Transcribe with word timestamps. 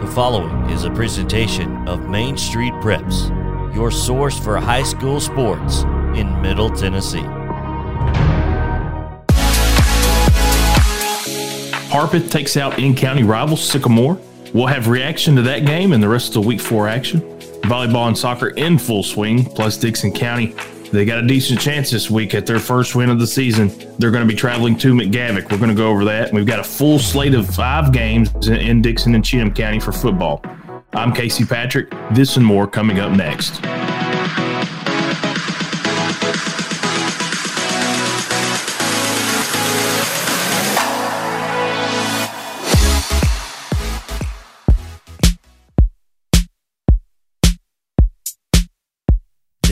The 0.00 0.06
following 0.08 0.68
is 0.68 0.84
a 0.84 0.90
presentation 0.90 1.88
of 1.88 2.06
Main 2.06 2.36
Street 2.36 2.74
Preps, 2.74 3.74
your 3.74 3.90
source 3.90 4.38
for 4.38 4.58
high 4.58 4.82
school 4.82 5.20
sports 5.20 5.84
in 6.14 6.38
Middle 6.42 6.68
Tennessee. 6.68 7.24
Harpeth 11.88 12.30
takes 12.30 12.58
out 12.58 12.78
in 12.78 12.94
county 12.94 13.22
rivals 13.22 13.66
Sycamore. 13.66 14.20
We'll 14.52 14.66
have 14.66 14.86
reaction 14.88 15.34
to 15.36 15.42
that 15.42 15.64
game 15.64 15.94
and 15.94 16.02
the 16.02 16.10
rest 16.10 16.28
of 16.28 16.42
the 16.42 16.48
week 16.48 16.60
four 16.60 16.86
action. 16.88 17.22
Volleyball 17.62 18.08
and 18.08 18.18
soccer 18.18 18.48
in 18.48 18.76
full 18.76 19.02
swing, 19.02 19.46
plus 19.46 19.78
Dickson 19.78 20.12
County. 20.12 20.54
They 20.90 21.04
got 21.04 21.18
a 21.18 21.26
decent 21.26 21.60
chance 21.60 21.90
this 21.90 22.10
week 22.10 22.34
at 22.34 22.46
their 22.46 22.58
first 22.58 22.94
win 22.94 23.10
of 23.10 23.18
the 23.18 23.26
season. 23.26 23.68
They're 23.98 24.10
going 24.10 24.26
to 24.26 24.32
be 24.32 24.38
traveling 24.38 24.76
to 24.78 24.94
McGavock. 24.94 25.50
We're 25.50 25.58
going 25.58 25.70
to 25.70 25.74
go 25.74 25.88
over 25.88 26.04
that. 26.04 26.32
We've 26.32 26.46
got 26.46 26.60
a 26.60 26.64
full 26.64 26.98
slate 26.98 27.34
of 27.34 27.48
five 27.48 27.92
games 27.92 28.30
in 28.48 28.82
Dickson 28.82 29.14
and 29.14 29.24
Cheatham 29.24 29.52
County 29.52 29.80
for 29.80 29.92
football. 29.92 30.42
I'm 30.92 31.12
Casey 31.12 31.44
Patrick. 31.44 31.90
This 32.12 32.36
and 32.36 32.46
more 32.46 32.66
coming 32.66 33.00
up 33.00 33.12
next. 33.12 33.60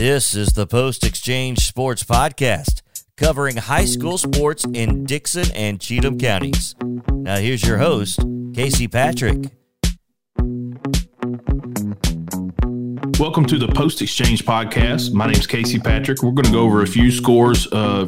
This 0.05 0.35
is 0.35 0.49
the 0.49 0.67
Post 0.67 1.03
Exchange 1.03 1.65
Sports 1.65 2.03
Podcast, 2.03 2.83
covering 3.17 3.57
high 3.57 3.85
school 3.85 4.19
sports 4.19 4.63
in 4.63 5.03
Dickson 5.03 5.49
and 5.55 5.81
Cheatham 5.81 6.19
counties. 6.19 6.75
Now, 7.11 7.37
here's 7.37 7.63
your 7.65 7.79
host, 7.79 8.19
Casey 8.53 8.87
Patrick. 8.87 9.49
Welcome 13.19 13.47
to 13.47 13.57
the 13.57 13.67
Post 13.73 14.03
Exchange 14.03 14.45
Podcast. 14.45 15.11
My 15.11 15.25
name 15.25 15.39
is 15.39 15.47
Casey 15.47 15.79
Patrick. 15.79 16.21
We're 16.21 16.33
going 16.33 16.45
to 16.45 16.51
go 16.51 16.59
over 16.59 16.83
a 16.83 16.87
few 16.87 17.09
scores 17.09 17.65
uh, 17.71 18.05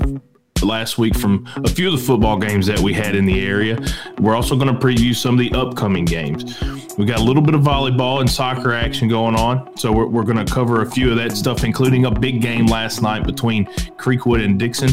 last 0.64 0.98
week 0.98 1.16
from 1.16 1.46
a 1.58 1.70
few 1.70 1.88
of 1.88 2.00
the 2.00 2.06
football 2.06 2.38
games 2.38 2.66
that 2.68 2.80
we 2.80 2.94
had 2.94 3.16
in 3.16 3.26
the 3.26 3.46
area. 3.46 3.78
We're 4.20 4.36
also 4.36 4.56
going 4.56 4.74
to 4.74 4.80
preview 4.80 5.16
some 5.16 5.36
of 5.36 5.40
the 5.40 5.52
upcoming 5.58 6.06
games. 6.06 6.62
We 6.98 7.06
got 7.06 7.20
a 7.20 7.24
little 7.24 7.44
bit 7.44 7.54
of 7.54 7.62
volleyball 7.62 8.22
and 8.22 8.30
soccer 8.30 8.74
action 8.74 9.08
going 9.08 9.36
on. 9.36 9.78
So 9.78 9.92
we're, 9.92 10.08
we're 10.08 10.24
going 10.24 10.44
to 10.44 10.52
cover 10.52 10.82
a 10.82 10.90
few 10.90 11.12
of 11.12 11.18
that 11.18 11.34
stuff, 11.34 11.64
including 11.64 12.06
a 12.06 12.12
big 12.12 12.42
game 12.42 12.66
last 12.66 13.02
night 13.02 13.26
between 13.26 13.66
Creekwood 13.98 14.44
and 14.44 14.58
Dickson. 14.58 14.90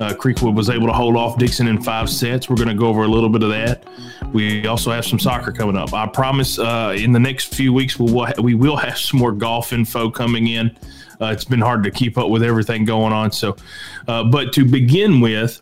Uh, 0.00 0.14
Creekwood 0.14 0.54
was 0.54 0.70
able 0.70 0.86
to 0.86 0.92
hold 0.92 1.16
off 1.16 1.38
Dickson 1.38 1.68
in 1.68 1.82
five 1.82 2.08
sets. 2.08 2.48
We're 2.48 2.56
going 2.56 2.68
to 2.68 2.74
go 2.74 2.86
over 2.86 3.02
a 3.02 3.08
little 3.08 3.28
bit 3.28 3.42
of 3.42 3.50
that. 3.50 3.84
We 4.32 4.66
also 4.66 4.90
have 4.90 5.04
some 5.04 5.18
soccer 5.18 5.52
coming 5.52 5.76
up. 5.76 5.92
I 5.92 6.06
promise 6.06 6.58
uh, 6.58 6.94
in 6.96 7.12
the 7.12 7.20
next 7.20 7.54
few 7.54 7.72
weeks 7.72 7.98
we 7.98 8.10
will, 8.10 8.28
we 8.40 8.54
will 8.54 8.76
have 8.76 8.98
some 8.98 9.20
more 9.20 9.32
golf 9.32 9.72
info 9.72 10.10
coming 10.10 10.48
in. 10.48 10.76
Uh, 11.20 11.26
it's 11.26 11.44
been 11.44 11.60
hard 11.60 11.82
to 11.84 11.90
keep 11.90 12.18
up 12.18 12.30
with 12.30 12.42
everything 12.42 12.84
going 12.84 13.12
on. 13.12 13.32
So, 13.32 13.56
uh, 14.08 14.24
but 14.24 14.52
to 14.54 14.64
begin 14.64 15.20
with, 15.20 15.60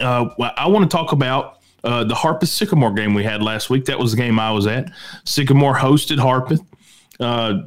uh, 0.00 0.28
I 0.56 0.68
want 0.68 0.90
to 0.90 0.96
talk 0.96 1.12
about 1.12 1.60
uh, 1.84 2.04
the 2.04 2.14
Harpeth 2.14 2.48
Sycamore 2.48 2.92
game 2.92 3.14
we 3.14 3.24
had 3.24 3.42
last 3.42 3.70
week. 3.70 3.84
That 3.84 3.98
was 3.98 4.12
the 4.12 4.16
game 4.16 4.38
I 4.38 4.50
was 4.50 4.66
at. 4.66 4.90
Sycamore 5.24 5.76
hosted 5.76 6.18
Harpeth. 6.18 6.64
Uh, 7.20 7.62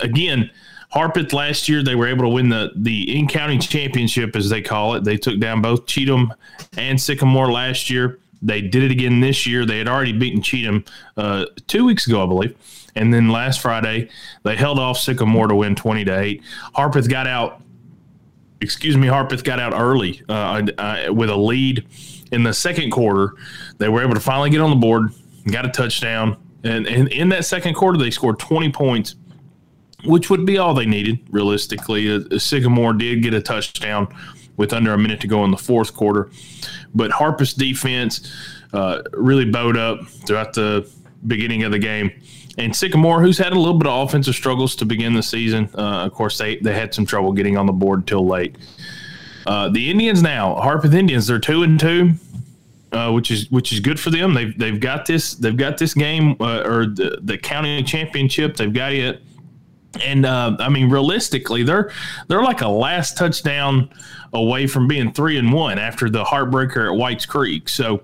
again, 0.00 0.50
Harpeth 0.92 1.32
last 1.32 1.68
year 1.68 1.82
they 1.82 1.94
were 1.94 2.06
able 2.06 2.22
to 2.22 2.28
win 2.28 2.48
the 2.48 2.70
the 2.76 3.18
in 3.18 3.26
county 3.26 3.58
championship 3.58 4.36
as 4.36 4.48
they 4.48 4.62
call 4.62 4.94
it. 4.94 5.04
They 5.04 5.16
took 5.16 5.40
down 5.40 5.60
both 5.60 5.86
Cheatham 5.86 6.32
and 6.76 7.00
Sycamore 7.00 7.50
last 7.50 7.90
year. 7.90 8.20
They 8.44 8.60
did 8.60 8.82
it 8.84 8.90
again 8.90 9.20
this 9.20 9.46
year. 9.46 9.64
They 9.66 9.78
had 9.78 9.88
already 9.88 10.12
beaten 10.12 10.42
Cheatham 10.42 10.84
uh, 11.16 11.46
two 11.66 11.84
weeks 11.84 12.06
ago, 12.06 12.22
I 12.22 12.26
believe. 12.26 12.90
And 12.94 13.12
then 13.12 13.28
last 13.28 13.60
Friday, 13.60 14.08
they 14.44 14.54
held 14.54 14.78
off 14.78 14.98
Sycamore 14.98 15.48
to 15.48 15.56
win 15.56 15.74
20 15.74 16.04
to 16.04 16.20
8. 16.20 16.42
Harpeth 16.76 17.08
got 17.08 17.26
out, 17.26 17.60
excuse 18.60 18.96
me, 18.96 19.08
Harpeth 19.08 19.42
got 19.42 19.58
out 19.58 19.72
early 19.72 20.22
uh, 20.28 20.62
uh, 20.78 21.12
with 21.12 21.30
a 21.30 21.36
lead 21.36 21.84
in 22.34 22.42
the 22.42 22.52
second 22.52 22.90
quarter, 22.90 23.34
they 23.78 23.88
were 23.88 24.02
able 24.02 24.14
to 24.14 24.20
finally 24.20 24.50
get 24.50 24.60
on 24.60 24.70
the 24.70 24.76
board, 24.76 25.10
got 25.50 25.64
a 25.64 25.68
touchdown, 25.68 26.36
and, 26.64 26.86
and 26.86 27.08
in 27.08 27.28
that 27.30 27.44
second 27.44 27.74
quarter, 27.74 27.98
they 27.98 28.10
scored 28.10 28.38
20 28.38 28.72
points, 28.72 29.14
which 30.04 30.30
would 30.30 30.44
be 30.44 30.58
all 30.58 30.74
they 30.74 30.86
needed, 30.86 31.20
realistically. 31.30 32.12
Uh, 32.12 32.38
Sycamore 32.38 32.92
did 32.92 33.22
get 33.22 33.34
a 33.34 33.40
touchdown 33.40 34.14
with 34.56 34.72
under 34.72 34.92
a 34.92 34.98
minute 34.98 35.20
to 35.20 35.26
go 35.26 35.44
in 35.44 35.50
the 35.50 35.56
fourth 35.56 35.94
quarter, 35.94 36.30
but 36.94 37.10
Harpeth's 37.10 37.54
defense 37.54 38.32
uh, 38.72 39.02
really 39.12 39.44
bowed 39.44 39.76
up 39.76 40.06
throughout 40.06 40.52
the 40.52 40.88
beginning 41.26 41.62
of 41.62 41.72
the 41.72 41.78
game. 41.78 42.10
And 42.56 42.74
Sycamore, 42.74 43.20
who's 43.20 43.38
had 43.38 43.52
a 43.52 43.58
little 43.58 43.78
bit 43.78 43.88
of 43.88 44.06
offensive 44.06 44.34
struggles 44.34 44.76
to 44.76 44.84
begin 44.84 45.14
the 45.14 45.22
season, 45.22 45.68
uh, 45.74 46.04
of 46.04 46.12
course, 46.12 46.38
they, 46.38 46.56
they 46.56 46.72
had 46.72 46.94
some 46.94 47.04
trouble 47.04 47.32
getting 47.32 47.56
on 47.56 47.66
the 47.66 47.72
board 47.72 48.06
till 48.06 48.26
late. 48.26 48.56
Uh, 49.46 49.68
the 49.68 49.90
Indians 49.90 50.22
now, 50.22 50.54
Harpeth 50.54 50.94
Indians, 50.94 51.26
they're 51.26 51.38
two 51.38 51.64
and 51.64 51.78
two, 51.78 52.14
uh, 52.92 53.10
which 53.10 53.30
is 53.30 53.50
which 53.50 53.72
is 53.72 53.80
good 53.80 53.98
for 53.98 54.10
them. 54.10 54.34
They've 54.34 54.56
they've 54.56 54.80
got 54.80 55.04
this 55.04 55.34
they've 55.34 55.56
got 55.56 55.76
this 55.78 55.94
game 55.94 56.36
uh, 56.40 56.62
or 56.62 56.86
the, 56.86 57.18
the 57.22 57.36
county 57.36 57.82
championship. 57.82 58.56
They've 58.56 58.72
got 58.72 58.92
it, 58.92 59.20
and 60.02 60.26
uh, 60.26 60.56
I 60.58 60.68
mean 60.68 60.90
realistically, 60.90 61.62
they're 61.62 61.90
they're 62.28 62.42
like 62.42 62.62
a 62.62 62.68
last 62.68 63.16
touchdown 63.16 63.90
away 64.32 64.66
from 64.66 64.88
being 64.88 65.12
three 65.12 65.38
and 65.38 65.52
one 65.52 65.78
after 65.78 66.10
the 66.10 66.24
heartbreaker 66.24 66.92
at 66.92 66.98
Whites 66.98 67.26
Creek. 67.26 67.68
So. 67.68 68.02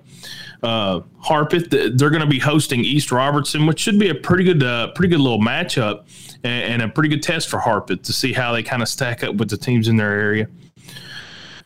Uh, 0.63 1.01
Harpeth, 1.25 1.71
they're 1.71 2.11
going 2.11 2.21
to 2.21 2.27
be 2.27 2.39
hosting 2.39 2.81
East 2.81 3.11
Robertson, 3.11 3.65
which 3.65 3.81
should 3.81 3.99
be 3.99 4.11
a 4.11 4.15
pretty 4.15 4.45
good, 4.45 4.63
uh, 4.63 4.93
pretty 4.93 5.09
good 5.09 5.21
little 5.21 5.41
matchup 5.41 6.05
and, 6.45 6.75
and 6.75 6.83
a 6.83 6.89
pretty 6.89 7.09
good 7.09 7.23
test 7.23 7.49
for 7.49 7.59
Harpeth 7.59 8.03
to 8.03 8.13
see 8.13 8.35
how 8.35 8.53
they 8.53 8.63
kind 8.63 8.83
of 8.83 8.89
stack 8.89 9.25
up 9.25 9.37
with 9.37 9.49
the 9.49 9.57
teams 9.57 9.89
in 9.89 9.97
their 9.97 10.13
area. 10.13 10.49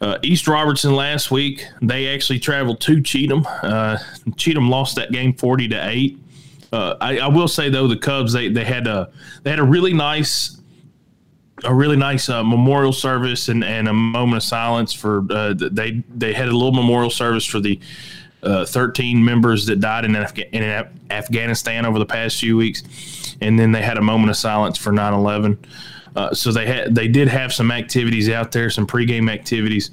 Uh, 0.00 0.18
East 0.22 0.46
Robertson 0.46 0.94
last 0.94 1.32
week, 1.32 1.66
they 1.82 2.14
actually 2.14 2.38
traveled 2.38 2.80
to 2.82 3.02
Cheatham. 3.02 3.44
Uh, 3.64 3.98
Cheatham 4.36 4.70
lost 4.70 4.94
that 4.94 5.10
game 5.10 5.34
forty 5.34 5.66
to 5.66 5.88
eight. 5.88 6.20
Uh, 6.74 6.96
I, 7.00 7.18
I, 7.18 7.28
will 7.28 7.46
say 7.46 7.68
though, 7.68 7.86
the 7.86 7.96
Cubs 7.96 8.32
they 8.32 8.48
they 8.48 8.64
had 8.64 8.88
a 8.88 9.08
they 9.44 9.50
had 9.50 9.60
a 9.60 9.64
really 9.64 9.92
nice 9.92 10.60
a 11.62 11.72
really 11.72 11.96
nice 11.96 12.28
uh, 12.28 12.42
memorial 12.42 12.92
service 12.92 13.48
and, 13.48 13.62
and 13.62 13.86
a 13.86 13.92
moment 13.92 14.38
of 14.38 14.42
silence 14.42 14.92
for 14.92 15.24
uh, 15.30 15.54
they 15.56 16.02
they 16.12 16.32
had 16.32 16.48
a 16.48 16.52
little 16.52 16.72
memorial 16.72 17.10
service 17.10 17.44
for 17.44 17.60
the 17.60 17.78
uh, 18.42 18.66
13 18.66 19.24
members 19.24 19.66
that 19.66 19.78
died 19.78 20.04
in, 20.04 20.14
Afga- 20.14 20.50
in 20.50 20.64
Afghanistan 21.10 21.86
over 21.86 22.00
the 22.00 22.06
past 22.06 22.40
few 22.40 22.56
weeks, 22.56 22.82
and 23.40 23.56
then 23.56 23.70
they 23.70 23.80
had 23.80 23.96
a 23.96 24.02
moment 24.02 24.30
of 24.30 24.36
silence 24.36 24.76
for 24.76 24.90
9/11. 24.90 25.56
Uh, 26.16 26.34
so 26.34 26.50
they 26.50 26.66
had 26.66 26.92
they 26.92 27.06
did 27.06 27.28
have 27.28 27.52
some 27.52 27.70
activities 27.70 28.28
out 28.28 28.50
there, 28.50 28.68
some 28.68 28.84
pregame 28.84 29.30
activities, 29.30 29.92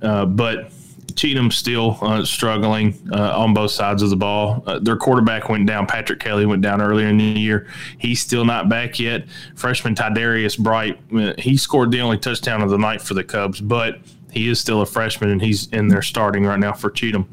but 0.00 0.72
Cheatham 1.16 1.50
still 1.50 1.98
uh, 2.02 2.24
struggling 2.24 2.94
uh, 3.12 3.38
on 3.38 3.54
both 3.54 3.70
sides 3.70 4.02
of 4.02 4.10
the 4.10 4.16
ball. 4.16 4.62
Uh, 4.66 4.78
their 4.78 4.96
quarterback 4.96 5.48
went 5.48 5.66
down. 5.66 5.86
Patrick 5.86 6.20
Kelly 6.20 6.46
went 6.46 6.62
down 6.62 6.80
earlier 6.80 7.08
in 7.08 7.18
the 7.18 7.24
year. 7.24 7.66
He's 7.98 8.20
still 8.20 8.44
not 8.44 8.68
back 8.68 8.98
yet. 8.98 9.26
Freshman 9.54 9.94
Tydarius 9.94 10.58
Bright, 10.58 10.98
he 11.38 11.56
scored 11.56 11.90
the 11.90 12.00
only 12.00 12.18
touchdown 12.18 12.62
of 12.62 12.70
the 12.70 12.78
night 12.78 13.00
for 13.00 13.14
the 13.14 13.24
Cubs, 13.24 13.60
but 13.60 13.98
he 14.32 14.48
is 14.48 14.58
still 14.58 14.80
a 14.80 14.86
freshman 14.86 15.30
and 15.30 15.40
he's 15.40 15.68
in 15.68 15.88
there 15.88 16.02
starting 16.02 16.44
right 16.44 16.58
now 16.58 16.72
for 16.72 16.90
Cheatham. 16.90 17.28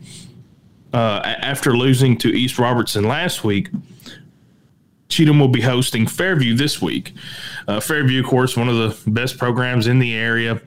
after 0.93 1.75
losing 1.75 2.17
to 2.19 2.27
East 2.29 2.59
Robertson 2.59 3.07
last 3.07 3.43
week, 3.43 3.69
Cheatham 5.11 5.39
will 5.39 5.49
be 5.49 5.61
hosting 5.61 6.07
Fairview 6.07 6.55
this 6.55 6.81
week. 6.81 7.13
Uh, 7.67 7.79
Fairview, 7.79 8.21
of 8.21 8.25
course, 8.25 8.55
one 8.55 8.69
of 8.69 8.77
the 8.77 9.11
best 9.11 9.37
programs 9.37 9.87
in 9.87 9.99
the 9.99 10.13
area. 10.15 10.61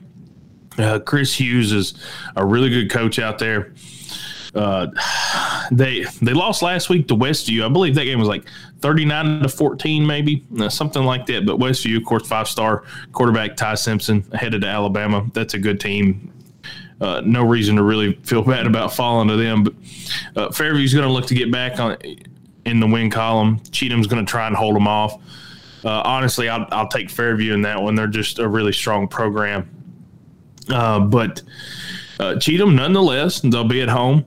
Uh, 0.77 0.99
Chris 0.99 1.33
Hughes 1.33 1.71
is 1.71 1.93
a 2.35 2.45
really 2.45 2.69
good 2.69 2.89
coach 2.89 3.19
out 3.19 3.39
there. 3.39 3.73
Uh, 4.53 4.87
they 5.71 6.05
they 6.21 6.33
lost 6.33 6.61
last 6.61 6.89
week 6.89 7.07
to 7.09 7.15
Westview. 7.15 7.65
I 7.65 7.69
believe 7.69 7.95
that 7.95 8.05
game 8.05 8.19
was 8.19 8.27
like 8.27 8.45
thirty 8.79 9.03
nine 9.03 9.41
to 9.41 9.49
fourteen, 9.49 10.05
maybe 10.05 10.45
uh, 10.59 10.69
something 10.69 11.03
like 11.03 11.25
that. 11.27 11.45
But 11.45 11.57
Westview, 11.57 11.97
of 11.97 12.05
course, 12.05 12.25
five 12.27 12.47
star 12.47 12.83
quarterback 13.11 13.57
Ty 13.57 13.75
Simpson 13.75 14.21
headed 14.33 14.61
to 14.61 14.67
Alabama. 14.67 15.29
That's 15.33 15.53
a 15.53 15.59
good 15.59 15.79
team. 15.79 16.31
Uh, 17.01 17.21
no 17.25 17.45
reason 17.45 17.75
to 17.75 17.83
really 17.83 18.13
feel 18.23 18.41
bad 18.47 18.65
about 18.65 18.93
falling 18.93 19.27
to 19.27 19.35
them. 19.35 19.63
But 19.63 19.73
uh, 20.35 20.49
Fairview's 20.49 20.93
going 20.93 21.05
to 21.05 21.11
look 21.11 21.27
to 21.27 21.35
get 21.35 21.51
back 21.51 21.79
on 21.79 21.97
in 22.65 22.79
the 22.79 22.87
win 22.87 23.09
column. 23.09 23.59
Cheatham's 23.71 24.07
going 24.07 24.25
to 24.25 24.29
try 24.29 24.47
and 24.47 24.55
hold 24.55 24.75
them 24.75 24.87
off. 24.87 25.21
Uh, 25.83 26.01
honestly, 26.03 26.49
I'll, 26.49 26.65
I'll, 26.71 26.87
take 26.87 27.11
Fairview 27.11 27.53
in 27.53 27.61
that 27.61 27.79
one. 27.79 27.93
They're 27.93 28.07
just 28.07 28.39
a 28.39 28.47
really 28.47 28.73
strong 28.73 29.07
program. 29.07 29.69
Uh, 30.69 30.99
but 30.99 31.41
uh, 32.19 32.37
Cheatham, 32.39 32.75
nonetheless, 32.75 33.41
they'll 33.41 33.63
be 33.63 33.81
at 33.81 33.89
home. 33.89 34.25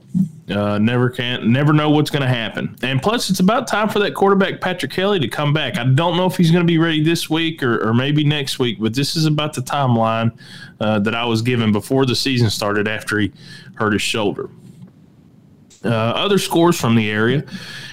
Uh, 0.49 0.79
never 0.79 1.09
can, 1.09 1.51
never 1.51 1.73
know 1.73 1.89
what's 1.91 2.09
going 2.09 2.23
to 2.23 2.27
happen. 2.27 2.75
And 2.81 3.01
plus, 3.01 3.29
it's 3.29 3.39
about 3.39 3.67
time 3.67 3.87
for 3.87 3.99
that 3.99 4.15
quarterback 4.15 4.61
Patrick 4.61 4.91
Kelly 4.91 5.19
to 5.19 5.27
come 5.27 5.53
back. 5.53 5.77
I 5.77 5.83
don't 5.83 6.17
know 6.17 6.25
if 6.25 6.37
he's 6.37 6.51
going 6.51 6.65
to 6.65 6.71
be 6.71 6.79
ready 6.79 7.03
this 7.03 7.29
week 7.29 7.61
or, 7.61 7.87
or, 7.87 7.93
maybe 7.93 8.23
next 8.23 8.57
week, 8.57 8.79
but 8.79 8.95
this 8.95 9.15
is 9.15 9.25
about 9.25 9.53
the 9.53 9.61
timeline 9.61 10.35
uh, 10.79 10.99
that 10.99 11.13
I 11.13 11.25
was 11.25 11.43
given 11.43 11.71
before 11.71 12.05
the 12.05 12.15
season 12.15 12.49
started 12.49 12.87
after 12.87 13.19
he 13.19 13.31
hurt 13.75 13.93
his 13.93 14.01
shoulder. 14.01 14.49
Uh, 15.85 15.89
other 15.89 16.39
scores 16.39 16.79
from 16.79 16.95
the 16.95 17.09
area 17.09 17.43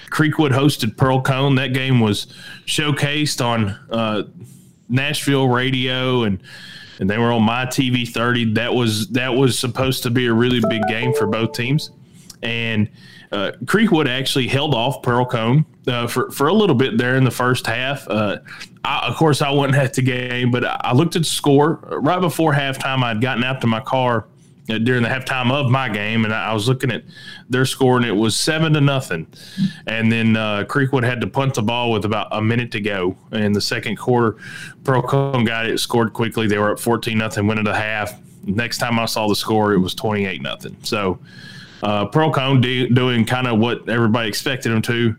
Creekwood 0.09 0.51
hosted 0.51 0.97
Pearl-Cohn. 0.97 1.55
That 1.55 1.73
game 1.73 1.99
was 1.99 2.27
showcased 2.65 3.43
on 3.43 3.69
uh, 3.91 4.23
Nashville 4.89 5.47
radio 5.47 6.23
and 6.23 6.41
and 6.99 7.09
they 7.09 7.17
were 7.17 7.31
on 7.31 7.43
my 7.43 7.65
TV 7.65 8.07
30. 8.07 8.53
That 8.53 8.73
was 8.73 9.07
that 9.09 9.33
was 9.33 9.57
supposed 9.57 10.03
to 10.03 10.09
be 10.09 10.27
a 10.27 10.33
really 10.33 10.61
big 10.69 10.81
game 10.87 11.13
for 11.13 11.27
both 11.27 11.53
teams. 11.53 11.91
And 12.43 12.89
uh, 13.31 13.51
Creekwood 13.65 14.07
actually 14.07 14.47
held 14.47 14.73
off 14.73 15.01
Pearl-Cohn 15.01 15.65
uh, 15.87 16.07
for 16.07 16.31
for 16.31 16.47
a 16.47 16.53
little 16.53 16.75
bit 16.75 16.97
there 16.97 17.15
in 17.15 17.23
the 17.23 17.31
first 17.31 17.67
half. 17.67 18.07
Uh, 18.07 18.37
I, 18.85 19.07
of 19.07 19.15
course, 19.15 19.41
I 19.41 19.49
wasn't 19.49 19.77
at 19.77 19.93
the 19.93 20.01
game, 20.01 20.51
but 20.51 20.63
I 20.63 20.93
looked 20.93 21.15
at 21.15 21.23
the 21.23 21.27
score 21.27 21.79
right 21.91 22.21
before 22.21 22.53
halftime. 22.53 23.03
I'd 23.03 23.21
gotten 23.21 23.43
out 23.43 23.61
to 23.61 23.67
my 23.67 23.81
car 23.81 24.27
during 24.67 25.01
the 25.01 25.09
halftime 25.09 25.51
of 25.51 25.71
my 25.71 25.87
game, 25.89 26.25
and 26.25 26.33
I 26.33 26.53
was 26.53 26.67
looking 26.67 26.91
at 26.91 27.03
their 27.49 27.65
score, 27.65 27.97
and 27.97 28.05
it 28.05 28.11
was 28.11 28.37
seven 28.37 28.73
to 28.73 28.81
nothing. 28.81 29.27
And 29.87 30.11
then 30.11 30.35
uh, 30.35 30.65
Creekwood 30.67 31.03
had 31.03 31.21
to 31.21 31.27
punt 31.27 31.53
the 31.53 31.61
ball 31.61 31.91
with 31.91 32.05
about 32.05 32.27
a 32.31 32.41
minute 32.41 32.71
to 32.73 32.81
go 32.81 33.15
in 33.31 33.53
the 33.53 33.61
second 33.61 33.95
quarter. 33.95 34.37
Pearl-Cohn 34.83 35.45
got 35.45 35.65
it, 35.65 35.79
scored 35.79 36.13
quickly. 36.13 36.47
They 36.47 36.57
were 36.57 36.71
up 36.71 36.79
fourteen 36.79 37.17
nothing, 37.17 37.47
went 37.47 37.59
into 37.59 37.73
half. 37.73 38.19
Next 38.43 38.77
time 38.77 38.99
I 38.99 39.05
saw 39.05 39.27
the 39.27 39.35
score, 39.35 39.73
it 39.73 39.79
was 39.79 39.95
twenty 39.95 40.25
eight 40.25 40.41
nothing. 40.41 40.75
So 40.83 41.19
uh, 41.81 42.07
Pearl-Cohn 42.07 42.59
do, 42.59 42.89
doing 42.89 43.25
kind 43.25 43.47
of 43.47 43.59
what 43.59 43.87
everybody 43.87 44.27
expected 44.27 44.71
them 44.71 44.81
to. 44.83 45.15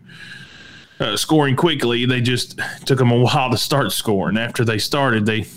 Uh, 0.99 1.15
scoring 1.15 1.55
quickly, 1.55 2.05
they 2.05 2.19
just 2.19 2.59
took 2.85 2.99
them 2.99 3.11
a 3.11 3.17
while 3.23 3.49
to 3.49 3.57
start 3.57 3.91
scoring. 3.91 4.37
After 4.37 4.63
they 4.63 4.77
started, 4.77 5.25
they 5.25 5.47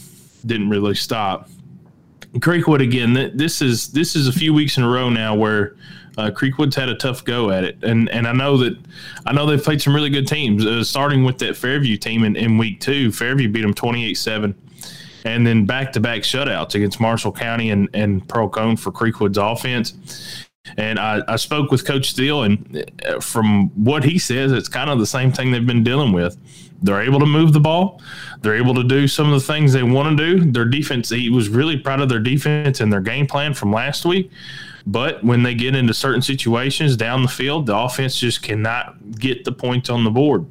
didn't 0.46 0.70
really 0.70 0.94
stop. 0.94 1.48
Creekwood 2.36 2.82
again. 2.82 3.12
This 3.36 3.60
is 3.60 3.88
this 3.88 4.16
is 4.16 4.26
a 4.26 4.32
few 4.32 4.54
weeks 4.54 4.76
in 4.76 4.82
a 4.82 4.88
row 4.88 5.10
now 5.10 5.34
where 5.34 5.76
uh, 6.16 6.30
Creekwood's 6.30 6.76
had 6.76 6.88
a 6.88 6.94
tough 6.94 7.24
go 7.24 7.50
at 7.50 7.64
it, 7.64 7.78
and 7.82 8.08
and 8.08 8.26
I 8.26 8.32
know 8.32 8.56
that 8.58 8.76
I 9.26 9.32
know 9.32 9.46
they've 9.46 9.62
played 9.62 9.82
some 9.82 9.94
really 9.94 10.10
good 10.10 10.26
teams. 10.26 10.64
Uh, 10.64 10.82
starting 10.82 11.24
with 11.24 11.38
that 11.38 11.56
Fairview 11.56 11.96
team 11.96 12.24
in, 12.24 12.36
in 12.36 12.58
week 12.58 12.80
two, 12.80 13.12
Fairview 13.12 13.48
beat 13.50 13.62
them 13.62 13.74
twenty 13.74 14.04
eight 14.04 14.18
seven, 14.18 14.54
and 15.24 15.46
then 15.46 15.66
back 15.66 15.92
to 15.92 16.00
back 16.00 16.22
shutouts 16.22 16.74
against 16.74 17.00
Marshall 17.00 17.32
County 17.32 17.70
and 17.70 17.88
and 17.92 18.26
Pearl-Cohn 18.28 18.76
for 18.76 18.92
Creekwood's 18.92 19.38
offense. 19.38 20.46
And 20.76 20.98
I, 20.98 21.22
I 21.26 21.36
spoke 21.36 21.70
with 21.70 21.84
Coach 21.84 22.10
Steele, 22.10 22.44
and 22.44 22.90
uh, 23.06 23.20
from 23.20 23.70
what 23.70 24.04
he 24.04 24.18
says, 24.18 24.52
it's 24.52 24.68
kind 24.68 24.90
of 24.90 24.98
the 24.98 25.06
same 25.06 25.32
thing 25.32 25.50
they've 25.50 25.66
been 25.66 25.82
dealing 25.82 26.12
with. 26.12 26.36
They're 26.82 27.02
able 27.02 27.20
to 27.20 27.26
move 27.26 27.52
the 27.52 27.60
ball. 27.60 28.00
They're 28.40 28.56
able 28.56 28.74
to 28.74 28.84
do 28.84 29.06
some 29.08 29.32
of 29.32 29.40
the 29.40 29.46
things 29.52 29.72
they 29.72 29.82
want 29.82 30.16
to 30.16 30.38
do. 30.38 30.50
Their 30.50 30.64
defense, 30.64 31.10
he 31.10 31.30
was 31.30 31.48
really 31.48 31.78
proud 31.78 32.00
of 32.00 32.08
their 32.08 32.20
defense 32.20 32.80
and 32.80 32.92
their 32.92 33.00
game 33.00 33.26
plan 33.26 33.54
from 33.54 33.72
last 33.72 34.04
week. 34.04 34.30
But 34.86 35.22
when 35.22 35.42
they 35.42 35.54
get 35.54 35.76
into 35.76 35.94
certain 35.94 36.22
situations 36.22 36.96
down 36.96 37.22
the 37.22 37.28
field, 37.28 37.66
the 37.66 37.76
offense 37.76 38.18
just 38.18 38.42
cannot 38.42 39.18
get 39.18 39.44
the 39.44 39.52
points 39.52 39.90
on 39.90 40.02
the 40.02 40.10
board. 40.10 40.46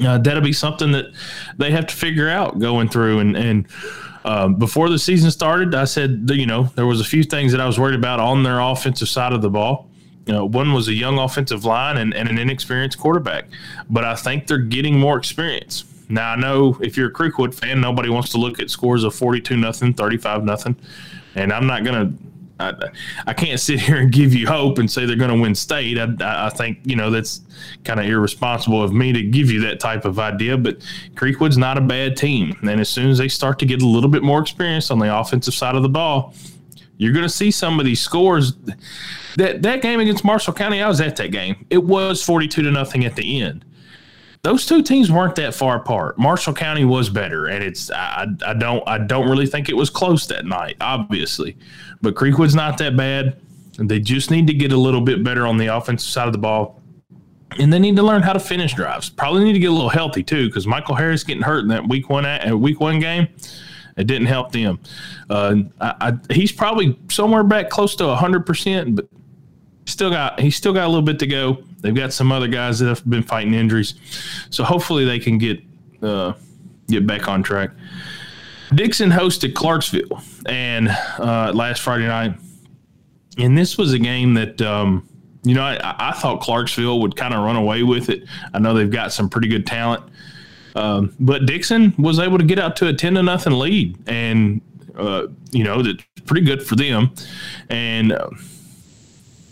Uh, 0.00 0.18
that'll 0.18 0.42
be 0.42 0.52
something 0.52 0.90
that 0.92 1.06
they 1.56 1.70
have 1.70 1.86
to 1.86 1.94
figure 1.94 2.28
out 2.28 2.58
going 2.58 2.88
through. 2.88 3.20
And, 3.20 3.36
and 3.36 3.66
um, 4.24 4.56
before 4.56 4.88
the 4.88 4.98
season 4.98 5.30
started, 5.30 5.74
I 5.74 5.84
said, 5.84 6.28
you 6.32 6.46
know, 6.46 6.64
there 6.74 6.86
was 6.86 7.00
a 7.00 7.04
few 7.04 7.22
things 7.22 7.52
that 7.52 7.60
I 7.60 7.66
was 7.66 7.78
worried 7.78 7.94
about 7.94 8.18
on 8.18 8.42
their 8.42 8.58
offensive 8.58 9.08
side 9.08 9.32
of 9.32 9.40
the 9.40 9.50
ball. 9.50 9.88
You 10.26 10.32
know, 10.32 10.46
one 10.46 10.72
was 10.72 10.88
a 10.88 10.94
young 10.94 11.18
offensive 11.18 11.64
line 11.64 11.98
and, 11.98 12.14
and 12.14 12.28
an 12.28 12.38
inexperienced 12.38 12.98
quarterback, 12.98 13.44
but 13.88 14.04
I 14.04 14.16
think 14.16 14.46
they're 14.46 14.58
getting 14.58 14.98
more 14.98 15.18
experience. 15.18 15.84
Now 16.08 16.32
I 16.32 16.36
know 16.36 16.78
if 16.80 16.96
you're 16.96 17.08
a 17.08 17.12
Creekwood 17.12 17.54
fan, 17.54 17.80
nobody 17.80 18.08
wants 18.08 18.30
to 18.30 18.38
look 18.38 18.58
at 18.58 18.70
scores 18.70 19.04
of 19.04 19.14
forty-two 19.14 19.56
nothing, 19.56 19.94
thirty-five 19.94 20.42
nothing, 20.42 20.76
and 21.34 21.52
I'm 21.52 21.66
not 21.66 21.84
gonna. 21.84 22.14
I, 22.60 22.72
I 23.26 23.32
can't 23.32 23.58
sit 23.58 23.80
here 23.80 23.96
and 23.96 24.12
give 24.12 24.32
you 24.32 24.46
hope 24.46 24.78
and 24.78 24.90
say 24.90 25.06
they're 25.06 25.16
going 25.16 25.34
to 25.34 25.40
win 25.40 25.54
state. 25.54 25.98
I, 25.98 26.46
I 26.46 26.50
think 26.50 26.78
you 26.84 26.94
know 26.94 27.10
that's 27.10 27.40
kind 27.84 27.98
of 27.98 28.06
irresponsible 28.06 28.82
of 28.82 28.92
me 28.92 29.12
to 29.12 29.22
give 29.22 29.50
you 29.50 29.60
that 29.62 29.80
type 29.80 30.04
of 30.04 30.18
idea. 30.18 30.56
But 30.56 30.78
Creekwood's 31.14 31.58
not 31.58 31.78
a 31.78 31.80
bad 31.80 32.16
team, 32.16 32.56
and 32.62 32.80
as 32.80 32.88
soon 32.88 33.10
as 33.10 33.18
they 33.18 33.28
start 33.28 33.58
to 33.60 33.66
get 33.66 33.82
a 33.82 33.86
little 33.86 34.10
bit 34.10 34.22
more 34.22 34.40
experience 34.40 34.90
on 34.90 34.98
the 34.98 35.16
offensive 35.16 35.54
side 35.54 35.74
of 35.74 35.82
the 35.82 35.88
ball, 35.88 36.32
you're 36.96 37.12
going 37.12 37.24
to 37.24 37.28
see 37.28 37.50
some 37.50 37.80
of 37.80 37.86
these 37.86 38.00
scores. 38.00 38.54
That 39.36 39.62
that 39.62 39.82
game 39.82 39.98
against 39.98 40.24
Marshall 40.24 40.54
County, 40.54 40.80
I 40.80 40.86
was 40.86 41.00
at 41.00 41.16
that 41.16 41.32
game. 41.32 41.66
It 41.70 41.82
was 41.82 42.22
42 42.22 42.62
to 42.62 42.70
nothing 42.70 43.04
at 43.04 43.16
the 43.16 43.42
end. 43.42 43.64
Those 44.44 44.66
two 44.66 44.82
teams 44.82 45.10
weren't 45.10 45.34
that 45.36 45.54
far 45.54 45.76
apart. 45.76 46.18
Marshall 46.18 46.52
County 46.52 46.84
was 46.84 47.08
better, 47.08 47.46
and 47.46 47.64
it's 47.64 47.90
I, 47.90 48.26
I 48.46 48.54
don't 48.54 48.86
I 48.86 48.98
don't 48.98 49.28
really 49.28 49.46
think 49.46 49.68
it 49.68 49.76
was 49.76 49.90
close 49.90 50.26
that 50.28 50.44
night, 50.44 50.76
obviously, 50.80 51.56
but 52.02 52.14
Creekwood's 52.14 52.54
not 52.54 52.78
that 52.78 52.96
bad. 52.96 53.40
They 53.78 53.98
just 53.98 54.30
need 54.30 54.46
to 54.46 54.54
get 54.54 54.70
a 54.70 54.76
little 54.76 55.00
bit 55.00 55.24
better 55.24 55.46
on 55.46 55.56
the 55.56 55.66
offensive 55.66 56.08
side 56.08 56.26
of 56.26 56.32
the 56.32 56.38
ball, 56.38 56.80
and 57.58 57.72
they 57.72 57.78
need 57.78 57.96
to 57.96 58.02
learn 58.02 58.22
how 58.22 58.34
to 58.34 58.38
finish 58.38 58.74
drives. 58.74 59.08
Probably 59.08 59.42
need 59.42 59.54
to 59.54 59.58
get 59.58 59.70
a 59.70 59.74
little 59.74 59.88
healthy 59.88 60.22
too, 60.22 60.46
because 60.46 60.66
Michael 60.66 60.94
Harris 60.94 61.24
getting 61.24 61.42
hurt 61.42 61.60
in 61.60 61.68
that 61.68 61.88
week 61.88 62.08
one 62.10 62.24
at 62.24 62.54
week 62.54 62.80
one 62.80 63.00
game 63.00 63.28
it 63.96 64.06
didn't 64.06 64.26
help 64.26 64.52
them. 64.52 64.78
Uh, 65.30 65.56
I, 65.80 65.94
I, 66.00 66.34
he's 66.34 66.52
probably 66.52 66.98
somewhere 67.10 67.44
back 67.44 67.70
close 67.70 67.96
to 67.96 68.14
hundred 68.14 68.46
percent, 68.46 68.96
but 68.96 69.08
still 69.86 70.10
got 70.10 70.40
he's 70.40 70.56
still 70.56 70.72
got 70.72 70.86
a 70.86 70.88
little 70.88 71.02
bit 71.02 71.18
to 71.20 71.26
go. 71.26 71.62
They've 71.84 71.94
got 71.94 72.14
some 72.14 72.32
other 72.32 72.48
guys 72.48 72.78
that 72.78 72.88
have 72.88 73.04
been 73.08 73.22
fighting 73.22 73.52
injuries, 73.52 73.94
so 74.48 74.64
hopefully 74.64 75.04
they 75.04 75.18
can 75.18 75.36
get 75.36 75.60
uh, 76.02 76.32
get 76.88 77.06
back 77.06 77.28
on 77.28 77.42
track. 77.42 77.72
Dickson 78.74 79.10
hosted 79.10 79.54
Clarksville 79.54 80.22
and 80.46 80.88
uh, 81.18 81.52
last 81.54 81.82
Friday 81.82 82.06
night, 82.06 82.38
and 83.36 83.56
this 83.56 83.76
was 83.76 83.92
a 83.92 83.98
game 83.98 84.32
that. 84.34 84.62
Um, 84.62 85.06
you 85.46 85.54
know, 85.54 85.62
I, 85.62 85.94
I 85.98 86.12
thought 86.12 86.40
Clarksville 86.40 87.02
would 87.02 87.16
kind 87.16 87.34
of 87.34 87.44
run 87.44 87.56
away 87.56 87.82
with 87.82 88.08
it. 88.08 88.24
I 88.54 88.58
know 88.58 88.72
they've 88.72 88.90
got 88.90 89.12
some 89.12 89.28
pretty 89.28 89.46
good 89.46 89.66
talent. 89.66 90.02
Um, 90.74 91.14
but 91.20 91.44
Dickson 91.44 91.94
was 91.98 92.18
able 92.18 92.38
to 92.38 92.44
get 92.44 92.58
out 92.58 92.76
to 92.76 92.88
a 92.88 92.94
ten 92.94 93.12
to 93.16 93.22
nothing 93.22 93.52
lead, 93.52 93.98
and 94.08 94.62
uh, 94.96 95.26
you 95.50 95.64
know 95.64 95.82
that's 95.82 96.02
pretty 96.24 96.46
good 96.46 96.66
for 96.66 96.76
them. 96.76 97.12
And 97.68 98.12
uh, 98.12 98.30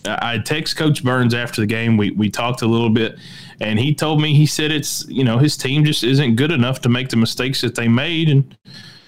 I 0.05 0.39
text 0.39 0.77
Coach 0.77 1.05
Burns 1.05 1.35
after 1.35 1.61
the 1.61 1.67
game. 1.67 1.97
We 1.97 2.11
we 2.11 2.31
talked 2.31 2.63
a 2.63 2.67
little 2.67 2.91
bit, 2.91 3.19
and 3.61 3.79
he 3.79 3.95
told 3.95 4.21
me 4.21 4.35
he 4.35 4.47
said 4.47 4.73
it's 4.73 5.07
you 5.09 5.25
know 5.25 5.39
his 5.39 5.57
team 5.57 5.85
just 5.85 6.03
isn't 6.03 6.37
good 6.37 6.51
enough 6.51 6.81
to 6.83 6.89
make 6.89 7.09
the 7.09 7.17
mistakes 7.17 7.61
that 7.61 7.75
they 7.75 7.89
made, 7.89 8.29
and 8.29 8.57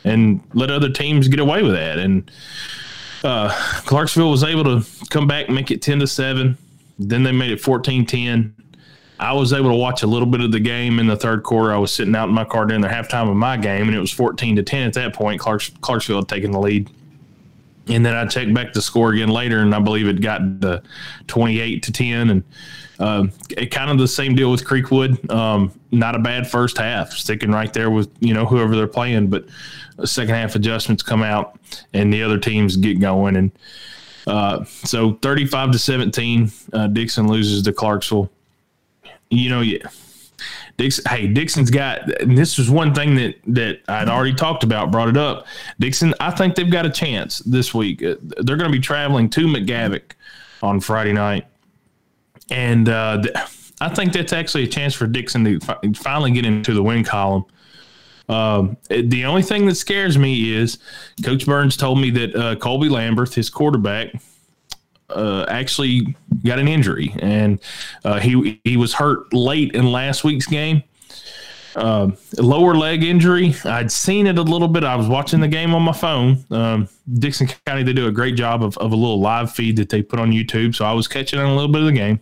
and 0.05 0.41
let 0.53 0.71
other 0.71 0.91
teams 0.91 1.29
get 1.29 1.41
away 1.41 1.63
with 1.63 1.73
that. 1.73 1.99
And 1.99 2.31
uh, 3.25 3.49
Clarksville 3.87 4.31
was 4.31 4.45
able 4.45 4.65
to 4.65 4.87
come 5.11 5.27
back, 5.27 5.49
make 5.49 5.71
it 5.71 5.83
ten 5.83 5.99
to 6.01 6.07
seven. 6.07 6.59
Then 6.99 7.25
they 7.25 7.33
made 7.33 7.51
it 7.51 7.61
14-10. 7.61 8.53
I 9.19 9.33
was 9.33 9.53
able 9.53 9.71
to 9.71 9.77
watch 9.77 10.03
a 10.03 10.07
little 10.07 10.27
bit 10.27 10.41
of 10.41 10.53
the 10.53 10.61
game 10.61 10.99
in 10.99 11.07
the 11.07 11.17
third 11.17 11.43
quarter. 11.43 11.73
I 11.73 11.79
was 11.79 11.93
sitting 11.93 12.15
out 12.15 12.29
in 12.29 12.35
my 12.35 12.45
car 12.45 12.67
during 12.67 12.83
the 12.83 12.89
halftime 12.89 13.29
of 13.31 13.37
my 13.37 13.57
game, 13.57 13.87
and 13.87 13.95
it 13.95 14.01
was 14.01 14.11
14 14.11 14.57
to 14.57 14.63
10 14.63 14.89
at 14.89 14.95
that 14.95 15.15
point. 15.15 15.41
Clarks, 15.41 15.71
Clarksville 15.81 16.19
had 16.19 16.29
taken 16.29 16.51
the 16.51 16.61
lead. 16.61 16.91
And 17.89 18.05
then 18.05 18.15
I 18.15 18.27
checked 18.27 18.55
back 18.55 18.73
the 18.73 18.81
score 18.81 19.13
again 19.13 19.29
later, 19.29 19.61
and 19.61 19.75
I 19.75 19.79
believe 19.79 20.07
it 20.09 20.21
got 20.21 20.61
the 20.61 20.83
28 21.27 21.83
to 21.83 21.93
10. 21.93 22.31
And 22.31 22.45
uh, 22.99 23.27
it 23.51 23.67
kind 23.67 23.91
of 23.91 23.99
the 23.99 24.09
same 24.09 24.35
deal 24.35 24.51
with 24.51 24.65
Creekwood. 24.65 25.31
Um, 25.31 25.79
not 25.91 26.15
a 26.15 26.19
bad 26.19 26.51
first 26.51 26.79
half, 26.79 27.11
sticking 27.13 27.51
right 27.51 27.73
there 27.73 27.91
with 27.91 28.11
you 28.21 28.33
know 28.33 28.47
whoever 28.47 28.75
they're 28.75 28.87
playing, 28.87 29.29
but 29.29 29.47
second 30.05 30.35
half 30.35 30.55
adjustments 30.55 31.03
come 31.03 31.23
out, 31.23 31.59
and 31.93 32.13
the 32.13 32.23
other 32.23 32.39
teams 32.39 32.77
get 32.77 33.01
going. 33.01 33.37
And 33.37 33.53
uh, 34.27 34.65
so 34.65 35.19
35 35.21 35.73
to 35.73 35.79
17, 35.79 36.53
uh, 36.73 36.87
Dickson 36.87 37.29
loses 37.29 37.63
to 37.65 37.73
Clarksville 37.73 38.31
you 39.35 39.51
know, 39.51 39.61
yeah. 39.61 39.79
Dickson, 40.77 41.05
hey, 41.09 41.29
Dickson's 41.29 41.71
got, 41.71 42.21
and 42.21 42.37
this 42.37 42.59
was 42.59 42.69
one 42.69 42.95
thing 42.95 43.15
that 43.15 43.37
that 43.47 43.81
I'd 43.89 44.09
already 44.09 44.35
talked 44.35 44.65
about, 44.65 44.91
brought 44.91 45.09
it 45.09 45.17
up. 45.17 45.47
Dickson, 45.79 46.15
I 46.19 46.31
think 46.31 46.57
they've 46.57 46.71
got 46.71 46.85
a 46.85 46.91
chance 46.91 47.39
this 47.41 47.73
week. 47.73 48.03
Uh, 48.03 48.17
they're 48.21 48.57
going 48.57 48.71
to 48.71 48.77
be 48.77 48.81
traveling 48.81 49.31
to 49.31 49.47
McGavock 49.47 50.13
on 50.63 50.81
Friday 50.81 51.13
night, 51.13 51.47
and 52.51 52.89
uh, 52.89 53.23
I 53.81 53.89
think 53.89 54.13
that's 54.13 54.33
actually 54.33 54.65
a 54.65 54.69
chance 54.69 54.95
for 54.95 55.07
Dickson 55.07 55.45
to 55.45 55.61
fi- 55.61 55.79
finally 55.95 56.33
get 56.33 56.45
into 56.45 56.75
the 56.75 56.83
win 56.83 57.05
column. 57.05 57.45
Um, 58.29 58.77
the 58.89 59.27
only 59.27 59.43
thing 59.43 59.67
that 59.67 59.75
scares 59.75 60.17
me 60.17 60.55
is 60.55 60.79
Coach 61.23 61.47
Burns 61.47 61.77
told 61.77 62.01
me 62.01 62.11
that 62.11 62.35
uh, 62.35 62.57
Colby 62.57 62.89
Lambert, 62.89 63.35
his 63.35 63.51
quarterback, 63.51 64.15
uh, 65.11 65.45
actually 65.49 66.17
got 66.45 66.59
an 66.59 66.69
injury, 66.69 67.15
and 67.21 67.61
uh, 68.05 68.21
he 68.21 68.61
he 68.65 68.77
was 68.77 68.95
hurt 68.95 69.33
late 69.33 69.75
in 69.75 69.91
last 69.91 70.25
week's 70.25 70.47
game. 70.47 70.83
Uh, 71.77 72.11
lower 72.39 72.75
leg 72.75 73.03
injury. 73.03 73.55
I'd 73.65 73.91
seen 73.91 74.27
it 74.27 74.39
a 74.39 74.43
little 74.43 74.69
bit. 74.69 74.85
I 74.85 74.95
was 74.95 75.09
watching 75.09 75.41
the 75.41 75.49
game 75.49 75.75
on 75.75 75.83
my 75.83 75.93
phone. 75.93 76.45
Um, 76.51 76.89
Dickson 77.13 77.49
County, 77.67 77.83
they 77.83 77.93
do 77.93 78.07
a 78.07 78.13
great 78.13 78.37
job 78.37 78.63
of, 78.63 78.79
of 78.79 78.93
a 78.93 78.97
little 78.97 79.21
live 79.21 79.53
feed 79.53 79.77
that 79.77 79.89
they 79.89 80.01
put 80.01 80.21
on 80.21 80.31
YouTube. 80.31 80.77
So 80.77 80.85
I 80.85 80.93
was 80.93 81.09
catching 81.09 81.41
on 81.41 81.47
a 81.47 81.55
little 81.55 81.73
bit 81.73 81.81
of 81.81 81.87
the 81.87 81.93
game. 81.93 82.21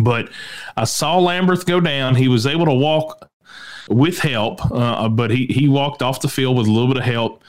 But 0.00 0.30
I 0.76 0.84
saw 0.84 1.18
Lambert 1.18 1.66
go 1.66 1.80
down. 1.80 2.14
He 2.14 2.28
was 2.28 2.46
able 2.46 2.66
to 2.66 2.74
walk 2.74 3.30
with 3.88 4.18
help, 4.18 4.64
uh, 4.70 5.08
but 5.08 5.30
he, 5.30 5.46
he 5.46 5.68
walked 5.68 6.02
off 6.02 6.20
the 6.20 6.28
field 6.28 6.56
with 6.56 6.66
a 6.66 6.70
little 6.70 6.88
bit 6.88 6.98
of 6.98 7.04
help 7.04 7.42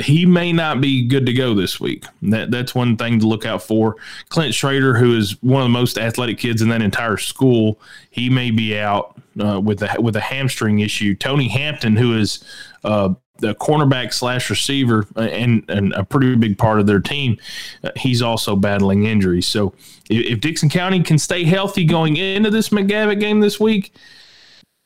he 0.00 0.26
may 0.26 0.52
not 0.52 0.80
be 0.80 1.06
good 1.06 1.26
to 1.26 1.32
go 1.32 1.54
this 1.54 1.80
week. 1.80 2.04
That 2.22 2.50
that's 2.50 2.74
one 2.74 2.96
thing 2.96 3.20
to 3.20 3.26
look 3.26 3.46
out 3.46 3.62
for. 3.62 3.96
Clint 4.28 4.54
Schrader, 4.54 4.96
who 4.96 5.16
is 5.16 5.42
one 5.42 5.62
of 5.62 5.66
the 5.66 5.70
most 5.72 5.98
athletic 5.98 6.38
kids 6.38 6.60
in 6.60 6.68
that 6.68 6.82
entire 6.82 7.16
school, 7.16 7.80
he 8.10 8.28
may 8.28 8.50
be 8.50 8.78
out 8.78 9.18
uh, 9.42 9.60
with 9.60 9.82
a 9.82 10.00
with 10.00 10.16
a 10.16 10.20
hamstring 10.20 10.80
issue. 10.80 11.14
Tony 11.14 11.48
Hampton, 11.48 11.96
who 11.96 12.18
is 12.18 12.44
uh, 12.84 13.14
the 13.38 13.54
cornerback 13.54 14.12
slash 14.12 14.50
receiver 14.50 15.06
uh, 15.16 15.20
and, 15.20 15.64
and 15.68 15.92
a 15.94 16.04
pretty 16.04 16.34
big 16.34 16.58
part 16.58 16.80
of 16.80 16.86
their 16.86 17.00
team, 17.00 17.38
uh, 17.84 17.90
he's 17.96 18.20
also 18.20 18.56
battling 18.56 19.04
injuries. 19.04 19.46
So 19.46 19.74
if, 20.10 20.32
if, 20.32 20.40
Dickson 20.40 20.68
County 20.68 21.02
can 21.02 21.18
stay 21.18 21.44
healthy 21.44 21.84
going 21.84 22.16
into 22.16 22.50
this 22.50 22.70
McGavock 22.70 23.20
game 23.20 23.40
this 23.40 23.60
week, 23.60 23.94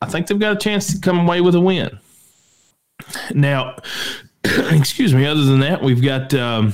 I 0.01 0.05
think 0.05 0.27
they've 0.27 0.39
got 0.39 0.53
a 0.53 0.59
chance 0.59 0.93
to 0.93 0.99
come 0.99 1.19
away 1.19 1.41
with 1.41 1.55
a 1.55 1.61
win. 1.61 1.99
Now, 3.33 3.75
excuse 4.71 5.13
me. 5.13 5.25
Other 5.25 5.43
than 5.43 5.59
that, 5.61 5.81
we've 5.81 6.01
got 6.01 6.33
um, 6.33 6.73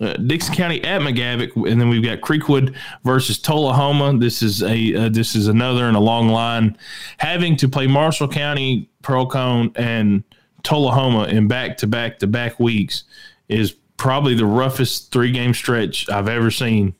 uh, 0.00 0.14
Dickson 0.14 0.54
County 0.54 0.82
at 0.84 1.00
McGavock, 1.00 1.70
and 1.70 1.80
then 1.80 1.88
we've 1.88 2.02
got 2.02 2.20
Creekwood 2.20 2.74
versus 3.04 3.38
Tullahoma. 3.38 4.18
This 4.18 4.42
is 4.42 4.62
a 4.62 4.94
uh, 4.94 5.08
this 5.08 5.34
is 5.34 5.48
another 5.48 5.88
in 5.88 5.94
a 5.94 6.00
long 6.00 6.28
line, 6.28 6.76
having 7.18 7.56
to 7.56 7.68
play 7.68 7.86
Marshall 7.86 8.28
County, 8.28 8.88
Pearl-Cohn, 9.02 9.72
and 9.76 10.24
Tullahoma 10.62 11.24
in 11.24 11.48
back 11.48 11.76
to 11.78 11.86
back 11.86 12.18
to 12.20 12.26
back 12.26 12.58
weeks 12.60 13.04
is 13.48 13.72
probably 13.96 14.34
the 14.34 14.46
roughest 14.46 15.12
three 15.12 15.30
game 15.30 15.54
stretch 15.54 16.08
I've 16.10 16.28
ever 16.28 16.50
seen 16.50 16.94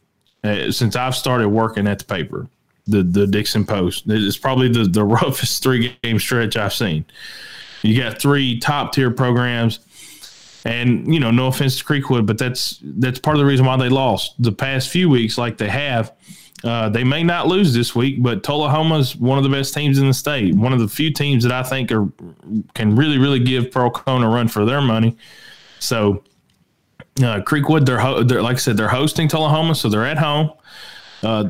uh, 0.45 0.71
since 0.71 0.97
I've 0.97 1.17
started 1.17 1.49
working 1.49 1.87
at 1.87 1.99
the 1.99 2.05
paper, 2.05 2.49
the 2.87 3.03
the 3.03 3.27
Dickson 3.27 3.65
Post. 3.65 4.05
It's 4.07 4.39
probably 4.39 4.69
the 4.69 4.85
the 4.85 5.05
roughest 5.05 5.63
three 5.63 5.97
game 6.03 6.19
stretch 6.19 6.57
I've 6.57 6.75
seen. 6.75 7.05
You 7.83 8.01
got 8.01 8.21
three 8.21 8.59
top 8.59 8.93
tier 8.93 9.11
programs. 9.11 9.81
And 10.65 11.13
you 11.13 11.19
know, 11.19 11.33
no 11.33 11.49
offense 11.49 11.79
to 11.79 11.85
Creekwood, 11.85 12.25
but 12.25 12.39
that's 12.39 12.79
that's 12.83 13.19
part 13.19 13.37
of 13.37 13.41
the 13.41 13.47
reason 13.47 13.67
why 13.67 13.77
they 13.77 13.89
lost 13.89 14.41
the 14.41 14.53
past 14.53 14.91
few 14.91 15.09
weeks, 15.09 15.37
like 15.37 15.59
they 15.59 15.69
have. 15.69 16.13
Uh, 16.63 16.89
they 16.89 17.03
may 17.03 17.25
not 17.25 17.49
lose 17.49 17.75
this 17.75 17.97
week, 17.97 18.23
but 18.23 18.45
Tullahoma's 18.45 19.17
one 19.17 19.37
of 19.37 19.43
the 19.43 19.51
best 19.51 19.75
teams 19.75 19.99
in 19.99 20.07
the 20.07 20.15
state. 20.15 20.55
One 20.55 20.73
of 20.73 20.79
the 20.79 20.87
few 20.87 21.13
teams 21.13 21.43
that 21.43 21.51
I 21.51 21.65
think 21.65 21.91
are 21.91 22.09
can 22.75 22.95
really, 22.95 23.19
really 23.19 23.41
give 23.41 23.73
Pearl-Cohn 23.73 24.23
a 24.23 24.29
run 24.29 24.47
for 24.47 24.65
their 24.65 24.81
money. 24.81 25.17
So, 25.81 26.23
uh, 27.19 27.41
Creekwood, 27.41 27.85
they're, 27.85 27.99
ho- 27.99 28.23
they're 28.23 28.43
like 28.43 28.55
I 28.55 28.59
said, 28.59 28.77
they're 28.77 28.89
hosting 28.89 29.27
Tullahoma, 29.27 29.75
so 29.75 29.89
they're 29.89 30.07
at 30.07 30.19
home. 30.19 30.53
Uh, 31.25 31.47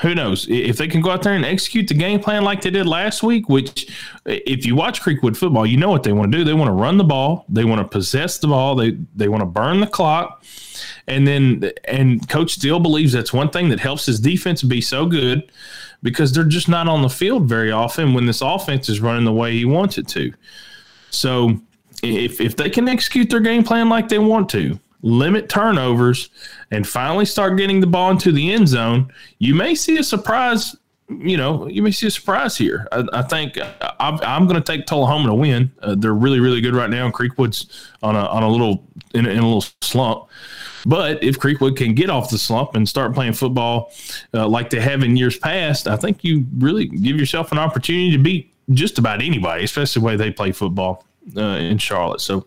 who 0.00 0.14
knows? 0.14 0.46
If 0.48 0.78
they 0.78 0.88
can 0.88 1.02
go 1.02 1.10
out 1.10 1.22
there 1.22 1.34
and 1.34 1.44
execute 1.44 1.86
the 1.86 1.94
game 1.94 2.18
plan 2.18 2.44
like 2.44 2.62
they 2.62 2.70
did 2.70 2.86
last 2.86 3.22
week 3.22 3.48
which 3.48 3.92
if 4.24 4.64
you 4.64 4.74
watch 4.74 5.02
creekwood 5.02 5.36
football 5.36 5.66
you 5.66 5.76
know 5.76 5.90
what 5.90 6.02
they 6.02 6.12
want 6.12 6.32
to 6.32 6.38
do. 6.38 6.44
They 6.44 6.54
want 6.54 6.68
to 6.68 6.72
run 6.72 6.96
the 6.96 7.04
ball. 7.04 7.44
They 7.48 7.64
want 7.64 7.80
to 7.80 7.86
possess 7.86 8.38
the 8.38 8.48
ball. 8.48 8.74
They 8.74 8.96
they 9.14 9.28
want 9.28 9.42
to 9.42 9.46
burn 9.46 9.80
the 9.80 9.86
clock. 9.86 10.44
And 11.06 11.26
then 11.26 11.70
and 11.84 12.26
coach 12.28 12.52
still 12.52 12.80
believes 12.80 13.12
that's 13.12 13.34
one 13.34 13.50
thing 13.50 13.68
that 13.68 13.80
helps 13.80 14.06
his 14.06 14.18
defense 14.18 14.62
be 14.62 14.80
so 14.80 15.04
good 15.04 15.52
because 16.02 16.32
they're 16.32 16.44
just 16.44 16.68
not 16.68 16.88
on 16.88 17.02
the 17.02 17.10
field 17.10 17.44
very 17.44 17.70
often 17.70 18.14
when 18.14 18.26
this 18.26 18.40
offense 18.40 18.88
is 18.88 19.00
running 19.00 19.24
the 19.24 19.32
way 19.32 19.52
he 19.52 19.64
wants 19.66 19.98
it 19.98 20.08
to. 20.08 20.32
So 21.10 21.60
if 22.02 22.40
if 22.40 22.56
they 22.56 22.70
can 22.70 22.88
execute 22.88 23.28
their 23.28 23.40
game 23.40 23.62
plan 23.62 23.90
like 23.90 24.08
they 24.08 24.18
want 24.18 24.48
to 24.50 24.80
limit 25.02 25.48
turnovers, 25.48 26.30
and 26.70 26.86
finally 26.86 27.24
start 27.24 27.56
getting 27.58 27.80
the 27.80 27.86
ball 27.86 28.10
into 28.10 28.32
the 28.32 28.52
end 28.52 28.68
zone, 28.68 29.12
you 29.38 29.54
may 29.54 29.74
see 29.74 29.98
a 29.98 30.04
surprise. 30.04 30.76
You 31.08 31.36
know, 31.36 31.66
you 31.68 31.82
may 31.82 31.90
see 31.90 32.06
a 32.06 32.10
surprise 32.10 32.56
here. 32.56 32.88
I, 32.90 33.04
I 33.12 33.22
think 33.22 33.58
i 33.58 34.18
am 34.22 34.46
going 34.46 34.62
to 34.62 34.72
take 34.72 34.86
Tullahoma 34.86 35.28
to 35.28 35.34
win. 35.34 35.70
Uh, 35.82 35.94
they're 35.98 36.14
really, 36.14 36.40
really 36.40 36.62
good 36.62 36.74
right 36.74 36.88
now. 36.88 37.10
Creekwood's 37.10 37.90
on 38.02 38.16
a 38.16 38.24
on 38.26 38.42
a 38.42 38.48
little 38.48 38.86
in 39.12 39.26
a, 39.26 39.30
in 39.30 39.38
a 39.38 39.46
little 39.46 39.64
slump. 39.82 40.28
But 40.86 41.22
if 41.22 41.38
Creekwood 41.38 41.76
can 41.76 41.94
get 41.94 42.10
off 42.10 42.30
the 42.30 42.38
slump 42.38 42.74
and 42.74 42.88
start 42.88 43.14
playing 43.14 43.34
football 43.34 43.92
uh, 44.34 44.48
like 44.48 44.70
they 44.70 44.80
have 44.80 45.02
in 45.02 45.16
years 45.16 45.38
past, 45.38 45.86
I 45.86 45.96
think 45.96 46.24
you 46.24 46.46
really 46.58 46.86
give 46.86 47.16
yourself 47.18 47.52
an 47.52 47.58
opportunity 47.58 48.10
to 48.12 48.18
beat 48.18 48.52
just 48.70 48.98
about 48.98 49.22
anybody, 49.22 49.64
especially 49.64 50.00
the 50.00 50.06
way 50.06 50.16
they 50.16 50.30
play 50.30 50.52
football 50.52 51.04
uh, 51.36 51.40
in 51.40 51.78
Charlotte. 51.78 52.20
So 52.20 52.46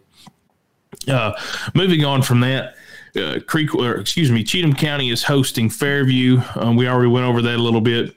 uh, 1.07 1.33
moving 1.73 2.05
on 2.05 2.21
from 2.21 2.39
that, 2.41 2.75
uh, 3.15 3.39
Creek, 3.47 3.73
or 3.73 3.95
excuse 3.95 4.31
me, 4.31 4.43
Cheatham 4.43 4.73
County 4.73 5.09
is 5.09 5.23
hosting 5.23 5.69
Fairview. 5.69 6.41
Um, 6.55 6.75
we 6.75 6.87
already 6.87 7.09
went 7.09 7.25
over 7.25 7.41
that 7.41 7.55
a 7.55 7.61
little 7.61 7.81
bit. 7.81 8.15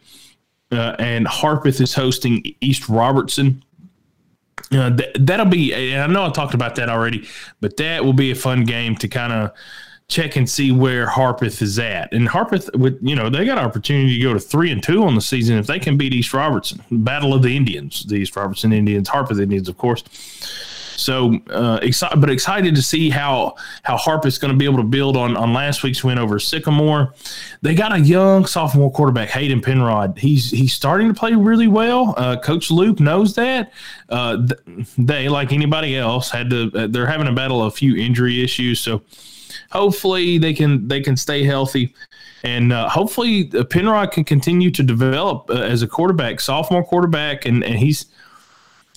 Uh, 0.70 0.94
and 0.98 1.26
Harpeth 1.26 1.80
is 1.80 1.94
hosting 1.94 2.54
East 2.60 2.88
Robertson. 2.88 3.62
Uh, 4.70 4.94
th- 4.94 5.16
that'll 5.18 5.46
be, 5.46 5.72
and 5.72 6.02
I 6.02 6.06
know 6.06 6.26
I 6.26 6.30
talked 6.30 6.52
about 6.52 6.74
that 6.76 6.90
already, 6.90 7.26
but 7.60 7.76
that 7.78 8.04
will 8.04 8.12
be 8.12 8.30
a 8.32 8.34
fun 8.34 8.64
game 8.64 8.94
to 8.96 9.08
kind 9.08 9.32
of 9.32 9.52
check 10.08 10.36
and 10.36 10.48
see 10.48 10.72
where 10.72 11.06
Harpeth 11.06 11.62
is 11.62 11.78
at. 11.78 12.12
And 12.12 12.28
Harpeth, 12.28 12.74
with 12.76 12.98
you 13.02 13.14
know, 13.14 13.30
they 13.30 13.44
got 13.44 13.58
an 13.58 13.64
opportunity 13.64 14.18
to 14.18 14.22
go 14.22 14.32
to 14.32 14.40
three 14.40 14.70
and 14.70 14.82
two 14.82 15.04
on 15.04 15.14
the 15.14 15.20
season 15.20 15.58
if 15.58 15.66
they 15.66 15.78
can 15.78 15.96
beat 15.96 16.12
East 16.12 16.34
Robertson. 16.34 16.82
Battle 16.90 17.34
of 17.34 17.42
the 17.42 17.56
Indians, 17.56 18.04
the 18.04 18.16
East 18.16 18.36
Robertson 18.36 18.72
Indians, 18.72 19.08
Harpeth 19.08 19.40
Indians, 19.40 19.68
of 19.68 19.78
course. 19.78 20.02
So 20.98 21.38
uh, 21.50 21.78
excited, 21.82 22.20
but 22.20 22.30
excited 22.30 22.74
to 22.74 22.82
see 22.82 23.10
how 23.10 23.54
how 23.82 23.96
Harp 23.96 24.26
is 24.26 24.38
going 24.38 24.52
to 24.52 24.58
be 24.58 24.64
able 24.64 24.78
to 24.78 24.82
build 24.82 25.16
on 25.16 25.36
on 25.36 25.52
last 25.52 25.82
week's 25.82 26.02
win 26.02 26.18
over 26.18 26.38
Sycamore. 26.38 27.14
They 27.62 27.74
got 27.74 27.92
a 27.92 28.00
young 28.00 28.46
sophomore 28.46 28.90
quarterback, 28.90 29.30
Hayden 29.30 29.60
Penrod. 29.60 30.18
He's 30.18 30.50
he's 30.50 30.72
starting 30.72 31.08
to 31.08 31.14
play 31.14 31.34
really 31.34 31.68
well. 31.68 32.14
Uh, 32.16 32.38
Coach 32.38 32.70
Luke 32.70 33.00
knows 33.00 33.34
that. 33.34 33.72
Uh, 34.08 34.46
they, 34.96 35.28
like 35.28 35.52
anybody 35.52 35.96
else, 35.96 36.30
had 36.30 36.50
to. 36.50 36.70
Uh, 36.74 36.86
they're 36.88 37.06
having 37.06 37.28
a 37.28 37.32
battle 37.32 37.62
of 37.62 37.72
a 37.72 37.76
few 37.76 37.96
injury 37.96 38.42
issues. 38.42 38.80
So 38.80 39.02
hopefully 39.70 40.38
they 40.38 40.54
can 40.54 40.88
they 40.88 41.00
can 41.00 41.16
stay 41.16 41.44
healthy 41.44 41.94
and 42.44 42.72
uh, 42.72 42.88
hopefully 42.88 43.50
uh, 43.54 43.64
Penrod 43.64 44.12
can 44.12 44.24
continue 44.24 44.70
to 44.70 44.82
develop 44.82 45.50
uh, 45.50 45.54
as 45.54 45.82
a 45.82 45.88
quarterback, 45.88 46.40
sophomore 46.40 46.84
quarterback, 46.84 47.44
and, 47.44 47.64
and 47.64 47.78
he's 47.78 48.06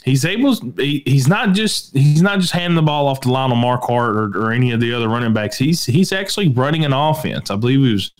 he's 0.04 0.26
able. 0.26 0.56
He, 0.78 1.04
he's 1.06 1.28
not 1.28 1.54
just 1.54 1.96
he's 1.96 2.22
not 2.22 2.40
just 2.40 2.54
handing 2.54 2.76
the 2.76 2.82
ball 2.82 3.08
off 3.08 3.22
to 3.22 3.32
Lionel 3.32 3.58
Marquardt 3.58 4.36
or, 4.36 4.38
or 4.38 4.52
any 4.52 4.72
of 4.72 4.80
the 4.80 4.94
other 4.94 5.08
running 5.08 5.34
backs. 5.34 5.58
He's 5.58 5.86
he's 5.86 6.12
actually 6.12 6.50
running 6.50 6.86
an 6.86 6.94
offense. 6.94 7.52
I 7.52 7.56
believe 7.56 7.82
he 7.82 7.94
was 7.94 8.12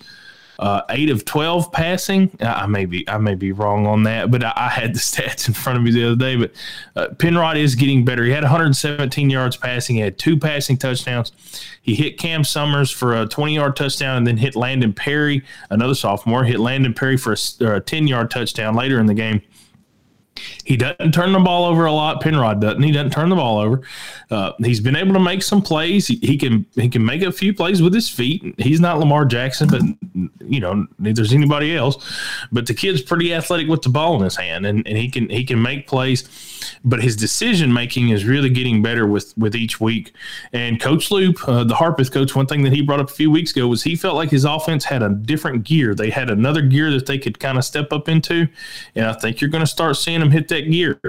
uh, 0.60 0.82
eight 0.90 1.10
of 1.10 1.26
twelve 1.26 1.72
passing. 1.72 2.36
I 2.40 2.68
may 2.68 2.86
be 2.86 3.08
I 3.10 3.18
may 3.18 3.36
be 3.36 3.52
wrong 3.52 3.88
on 3.88 4.04
that, 4.04 4.30
but 4.30 4.44
I, 4.44 4.54
I 4.56 4.70
had 4.70 4.94
the 4.94 5.00
stats 5.00 5.48
in 5.48 5.54
front 5.54 5.78
of 5.78 5.84
me 5.84 5.92
the 5.92 6.06
other 6.06 6.16
day. 6.16 6.36
But 6.36 6.52
uh, 6.96 7.14
Penrod 7.16 7.58
is 7.58 7.76
getting 7.76 8.06
better. 8.06 8.24
He 8.24 8.32
had 8.32 8.44
117 8.44 9.30
yards 9.30 9.58
passing. 9.58 9.96
He 9.96 10.02
had 10.02 10.18
two 10.20 10.38
passing 10.38 10.78
touchdowns. 10.78 11.32
He 11.82 11.96
hit 11.96 12.20
Cam 12.20 12.44
Summers 12.44 12.92
for 12.92 13.20
a 13.20 13.26
20 13.26 13.56
yard 13.56 13.76
touchdown, 13.76 14.18
and 14.18 14.28
then 14.28 14.38
hit 14.38 14.56
Landon 14.56 14.94
Perry, 14.94 15.44
another 15.72 15.96
sophomore, 15.96 16.44
hit 16.44 16.60
Landon 16.60 16.94
Perry 16.94 17.18
for 17.18 17.34
a, 17.34 17.76
a 17.76 17.80
10 17.80 18.08
yard 18.08 18.30
touchdown 18.30 18.76
later 18.76 19.00
in 19.00 19.08
the 19.08 19.16
game. 19.16 19.42
He 20.64 20.78
doesn't 20.78 21.14
turn 21.14 21.34
the 21.34 21.40
ball 21.40 21.66
over 21.66 21.86
a 21.86 21.92
lot. 21.92 22.22
Penrod 22.22 22.62
doesn't. 22.62 22.82
He 22.82 22.92
doesn't 22.92 23.12
turn 23.12 23.30
the 23.30 23.36
ball 23.36 23.60
over. 23.60 23.82
Uh, 24.30 24.54
he's 24.60 24.80
been 24.80 24.96
able 24.96 25.14
to 25.14 25.20
make 25.20 25.44
some 25.44 25.62
plays. 25.62 26.08
He, 26.08 26.16
he, 26.18 26.38
can 26.38 26.66
he 26.76 26.90
can 26.90 27.06
make 27.06 27.22
a 27.22 27.32
few 27.32 27.54
plays 27.54 27.82
with 27.82 27.94
his 27.94 28.10
feet. 28.10 28.56
He's 28.58 28.80
not 28.80 28.98
Lamar 29.00 29.26
Jackson, 29.26 29.68
but 29.70 29.82
you 30.48 30.60
know 30.60 30.88
neither 31.00 31.22
is 31.22 31.34
anybody 31.34 31.76
else. 31.76 31.98
But 32.52 32.66
the 32.68 32.74
kid's 32.74 33.02
pretty 33.02 33.34
athletic 33.34 33.68
with 33.68 33.82
the 33.82 33.90
ball 33.90 34.16
in 34.16 34.24
his 34.24 34.36
hand, 34.36 34.66
and, 34.66 34.88
and 34.88 34.98
he 34.98 35.10
can 35.10 35.30
he 35.30 35.44
can 35.44 35.62
make 35.62 35.88
plays. 35.88 36.28
But 36.84 37.02
his 37.02 37.16
decision 37.16 37.74
making 37.74 38.10
is 38.10 38.26
really 38.26 38.50
getting 38.50 38.82
better 38.82 39.06
with 39.06 39.38
with 39.38 39.56
each 39.56 39.82
week. 39.82 40.14
And 40.54 40.80
Coach 40.80 41.12
Loop, 41.12 41.48
uh, 41.48 41.64
the 41.66 41.76
Harpeth 41.76 42.12
coach, 42.12 42.36
one 42.36 42.48
thing 42.48 42.64
that 42.64 42.74
he 42.74 42.82
brought 42.82 43.00
up 43.00 43.10
a 43.10 43.14
few 43.14 43.30
weeks 43.30 43.52
ago 43.52 43.68
was 43.68 43.84
he 43.84 43.96
felt 43.96 44.16
like 44.16 44.30
his 44.30 44.46
offense 44.46 44.86
had 44.86 45.04
a 45.04 45.10
different 45.10 45.64
gear. 45.64 45.94
They 45.94 46.10
had 46.10 46.30
another 46.30 46.62
gear 46.62 46.90
that 46.92 47.06
they 47.06 47.18
could 47.18 47.40
kind 47.40 47.58
of 47.58 47.66
step 47.66 47.92
up 47.92 48.08
into, 48.08 48.48
and 48.96 49.06
I 49.06 49.14
think 49.14 49.42
you're 49.42 49.50
going 49.50 49.64
to 49.64 49.68
start 49.68 49.98
seeing 49.98 50.21
them 50.22 50.32
hit 50.32 50.48
that 50.50 50.72
gear. 50.72 51.00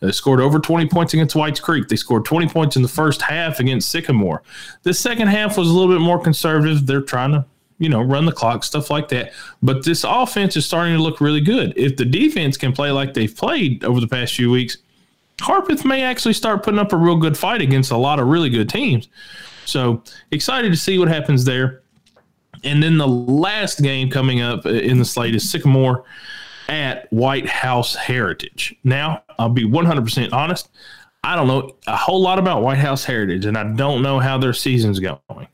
They 0.00 0.12
scored 0.12 0.40
over 0.40 0.58
20 0.58 0.88
points 0.88 1.14
against 1.14 1.36
Whites 1.36 1.60
Creek. 1.60 1.88
They 1.88 1.96
scored 1.96 2.24
20 2.24 2.48
points 2.48 2.76
in 2.76 2.82
the 2.82 2.88
first 2.88 3.22
half 3.22 3.60
against 3.60 3.90
Sycamore. 3.90 4.42
The 4.82 4.94
second 4.94 5.28
half 5.28 5.56
was 5.56 5.68
a 5.68 5.72
little 5.72 5.92
bit 5.92 6.00
more 6.00 6.20
conservative. 6.20 6.86
They're 6.86 7.00
trying 7.00 7.32
to, 7.32 7.44
you 7.78 7.88
know, 7.88 8.02
run 8.02 8.26
the 8.26 8.32
clock, 8.32 8.64
stuff 8.64 8.90
like 8.90 9.08
that. 9.08 9.32
But 9.62 9.84
this 9.84 10.04
offense 10.04 10.56
is 10.56 10.66
starting 10.66 10.96
to 10.96 11.02
look 11.02 11.20
really 11.20 11.40
good. 11.40 11.72
If 11.76 11.96
the 11.96 12.04
defense 12.04 12.56
can 12.56 12.72
play 12.72 12.90
like 12.90 13.14
they've 13.14 13.34
played 13.34 13.84
over 13.84 14.00
the 14.00 14.08
past 14.08 14.34
few 14.34 14.50
weeks, 14.50 14.78
Harpeth 15.38 15.84
may 15.84 16.02
actually 16.02 16.34
start 16.34 16.62
putting 16.62 16.78
up 16.78 16.92
a 16.92 16.96
real 16.96 17.16
good 17.16 17.36
fight 17.36 17.62
against 17.62 17.90
a 17.90 17.96
lot 17.96 18.18
of 18.18 18.28
really 18.28 18.50
good 18.50 18.68
teams. 18.68 19.08
So 19.64 20.02
excited 20.30 20.70
to 20.70 20.76
see 20.76 20.98
what 20.98 21.08
happens 21.08 21.44
there. 21.44 21.82
And 22.64 22.82
then 22.82 22.96
the 22.98 23.08
last 23.08 23.82
game 23.82 24.10
coming 24.10 24.40
up 24.40 24.66
in 24.66 24.98
the 24.98 25.04
slate 25.04 25.34
is 25.34 25.50
Sycamore 25.50 26.04
at 26.68 27.12
White 27.12 27.48
House 27.48 27.94
Heritage. 27.94 28.74
Now, 28.84 29.22
I'll 29.38 29.48
be 29.48 29.64
100% 29.64 30.32
honest. 30.32 30.68
I 31.24 31.36
don't 31.36 31.46
know 31.46 31.76
a 31.86 31.96
whole 31.96 32.20
lot 32.20 32.38
about 32.38 32.62
White 32.62 32.78
House 32.78 33.04
Heritage, 33.04 33.44
and 33.44 33.56
I 33.56 33.72
don't 33.74 34.02
know 34.02 34.18
how 34.18 34.38
their 34.38 34.52
season's 34.52 34.98
going. 34.98 35.46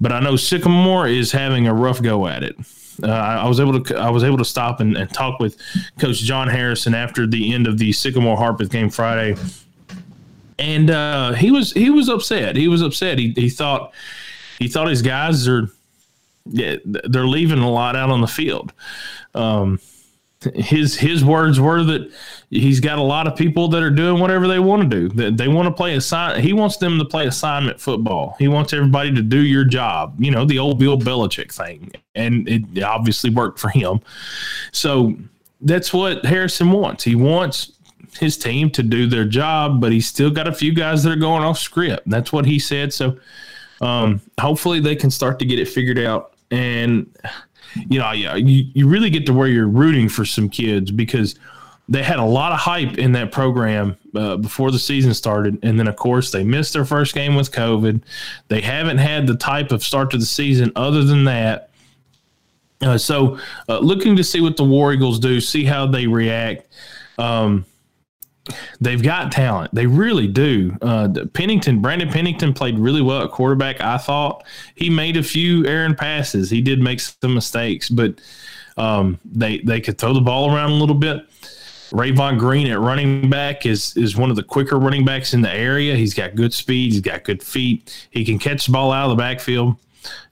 But 0.00 0.12
I 0.12 0.20
know 0.20 0.36
Sycamore 0.36 1.06
is 1.06 1.30
having 1.30 1.66
a 1.66 1.74
rough 1.74 2.00
go 2.00 2.26
at 2.26 2.42
it. 2.42 2.56
Uh, 3.02 3.08
I 3.08 3.48
was 3.48 3.60
able 3.60 3.82
to 3.82 3.96
I 3.96 4.08
was 4.08 4.22
able 4.22 4.38
to 4.38 4.44
stop 4.44 4.80
and, 4.80 4.96
and, 4.96 5.12
talk 5.12 5.40
with 5.40 5.58
Coach 5.98 6.20
John 6.20 6.48
Harrison 6.48 6.94
after 6.94 7.26
the 7.26 7.52
end 7.52 7.66
of 7.66 7.76
the 7.76 7.92
Sycamore 7.92 8.36
Harpeth 8.36 8.70
game 8.70 8.88
Friday, 8.88 9.36
and 10.60 10.90
uh, 10.90 11.32
he 11.32 11.50
was 11.50 11.72
he 11.72 11.90
was 11.90 12.08
upset. 12.08 12.54
He 12.54 12.68
was 12.68 12.82
upset. 12.82 13.18
He 13.18 13.32
he 13.32 13.50
thought 13.50 13.92
he 14.60 14.68
thought 14.68 14.86
his 14.86 15.02
guys 15.02 15.48
are 15.48 15.68
they're 16.46 17.26
leaving 17.26 17.58
a 17.58 17.70
lot 17.70 17.96
out 17.96 18.10
on 18.10 18.20
the 18.20 18.28
field. 18.28 18.72
Um, 19.34 19.80
his 20.54 20.96
his 20.96 21.24
words 21.24 21.60
were 21.60 21.82
that 21.84 22.12
he's 22.50 22.80
got 22.80 22.98
a 22.98 23.02
lot 23.02 23.26
of 23.26 23.36
people 23.36 23.68
that 23.68 23.82
are 23.82 23.90
doing 23.90 24.20
whatever 24.20 24.46
they 24.46 24.58
want 24.58 24.82
to 24.82 24.88
do. 24.88 25.08
They, 25.08 25.30
they 25.30 25.48
want 25.48 25.66
to 25.66 25.72
play 25.72 25.94
assign. 25.94 26.40
He 26.40 26.52
wants 26.52 26.76
them 26.76 26.98
to 26.98 27.04
play 27.04 27.26
assignment 27.26 27.80
football. 27.80 28.36
He 28.38 28.48
wants 28.48 28.72
everybody 28.72 29.14
to 29.14 29.22
do 29.22 29.40
your 29.40 29.64
job. 29.64 30.14
You 30.18 30.30
know 30.30 30.44
the 30.44 30.58
old 30.58 30.78
Bill 30.78 30.98
Belichick 30.98 31.52
thing, 31.52 31.92
and 32.14 32.48
it 32.48 32.82
obviously 32.82 33.30
worked 33.30 33.58
for 33.58 33.68
him. 33.68 34.00
So 34.72 35.14
that's 35.60 35.92
what 35.92 36.24
Harrison 36.24 36.70
wants. 36.70 37.04
He 37.04 37.14
wants 37.14 37.72
his 38.18 38.36
team 38.36 38.70
to 38.70 38.82
do 38.82 39.06
their 39.06 39.24
job, 39.24 39.80
but 39.80 39.92
he's 39.92 40.06
still 40.06 40.30
got 40.30 40.46
a 40.46 40.52
few 40.52 40.72
guys 40.72 41.02
that 41.02 41.10
are 41.10 41.16
going 41.16 41.42
off 41.42 41.58
script. 41.58 42.08
That's 42.08 42.32
what 42.32 42.46
he 42.46 42.58
said. 42.58 42.92
So 42.92 43.18
um, 43.80 44.20
hopefully 44.40 44.80
they 44.80 44.96
can 44.96 45.10
start 45.10 45.38
to 45.40 45.44
get 45.44 45.58
it 45.58 45.68
figured 45.68 45.98
out. 45.98 46.32
And 46.50 47.12
you 47.88 47.98
know, 47.98 48.12
you, 48.12 48.64
you 48.74 48.88
really 48.88 49.10
get 49.10 49.26
to 49.26 49.32
where 49.32 49.48
you're 49.48 49.68
rooting 49.68 50.08
for 50.08 50.24
some 50.24 50.48
kids 50.48 50.90
because 50.90 51.34
they 51.88 52.02
had 52.02 52.18
a 52.18 52.24
lot 52.24 52.52
of 52.52 52.58
hype 52.58 52.96
in 52.98 53.12
that 53.12 53.30
program 53.30 53.96
uh, 54.14 54.36
before 54.36 54.70
the 54.70 54.78
season 54.78 55.12
started. 55.12 55.58
And 55.62 55.78
then, 55.78 55.86
of 55.86 55.96
course, 55.96 56.30
they 56.30 56.42
missed 56.42 56.72
their 56.72 56.84
first 56.84 57.14
game 57.14 57.34
with 57.34 57.52
COVID. 57.52 58.00
They 58.48 58.60
haven't 58.62 58.98
had 58.98 59.26
the 59.26 59.36
type 59.36 59.70
of 59.70 59.82
start 59.84 60.10
to 60.12 60.18
the 60.18 60.24
season 60.24 60.72
other 60.76 61.04
than 61.04 61.24
that. 61.24 61.70
Uh, 62.80 62.98
so, 62.98 63.38
uh, 63.68 63.78
looking 63.78 64.16
to 64.16 64.24
see 64.24 64.40
what 64.40 64.56
the 64.56 64.64
War 64.64 64.92
Eagles 64.92 65.18
do, 65.18 65.40
see 65.40 65.64
how 65.64 65.86
they 65.86 66.06
react. 66.06 66.66
Um, 67.18 67.64
they've 68.80 69.02
got 69.02 69.32
talent. 69.32 69.74
They 69.74 69.86
really 69.86 70.26
do. 70.26 70.76
Uh, 70.82 71.08
Pennington, 71.32 71.80
Brandon 71.80 72.08
Pennington 72.08 72.52
played 72.52 72.78
really 72.78 73.02
well 73.02 73.22
at 73.22 73.30
quarterback. 73.30 73.80
I 73.80 73.98
thought 73.98 74.44
he 74.74 74.90
made 74.90 75.16
a 75.16 75.22
few 75.22 75.66
errant 75.66 75.98
passes. 75.98 76.50
He 76.50 76.60
did 76.60 76.80
make 76.80 77.00
some 77.00 77.34
mistakes, 77.34 77.88
but 77.88 78.20
um, 78.76 79.18
they 79.24 79.58
they 79.58 79.80
could 79.80 79.98
throw 79.98 80.12
the 80.12 80.20
ball 80.20 80.54
around 80.54 80.72
a 80.72 80.74
little 80.74 80.94
bit. 80.94 81.26
Rayvon 81.90 82.38
Green 82.38 82.66
at 82.66 82.80
running 82.80 83.30
back 83.30 83.66
is 83.66 83.96
is 83.96 84.16
one 84.16 84.30
of 84.30 84.36
the 84.36 84.42
quicker 84.42 84.78
running 84.78 85.04
backs 85.04 85.32
in 85.32 85.42
the 85.42 85.52
area. 85.52 85.94
He's 85.94 86.14
got 86.14 86.34
good 86.34 86.52
speed. 86.52 86.92
He's 86.92 87.00
got 87.00 87.24
good 87.24 87.42
feet. 87.42 88.08
He 88.10 88.24
can 88.24 88.38
catch 88.38 88.66
the 88.66 88.72
ball 88.72 88.90
out 88.90 89.04
of 89.04 89.10
the 89.10 89.20
backfield. 89.20 89.76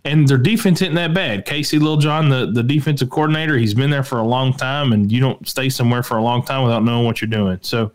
And 0.04 0.26
their 0.26 0.38
defense 0.38 0.82
isn't 0.82 0.94
that 0.94 1.14
bad. 1.14 1.44
Casey 1.44 1.78
Littlejohn, 1.78 2.28
the, 2.28 2.50
the 2.50 2.62
defensive 2.62 3.10
coordinator, 3.10 3.56
he's 3.56 3.74
been 3.74 3.90
there 3.90 4.02
for 4.02 4.18
a 4.18 4.26
long 4.26 4.52
time, 4.52 4.92
and 4.92 5.10
you 5.10 5.20
don't 5.20 5.48
stay 5.48 5.68
somewhere 5.68 6.02
for 6.02 6.16
a 6.16 6.22
long 6.22 6.42
time 6.42 6.64
without 6.64 6.84
knowing 6.84 7.06
what 7.06 7.20
you're 7.20 7.28
doing. 7.28 7.58
So, 7.62 7.92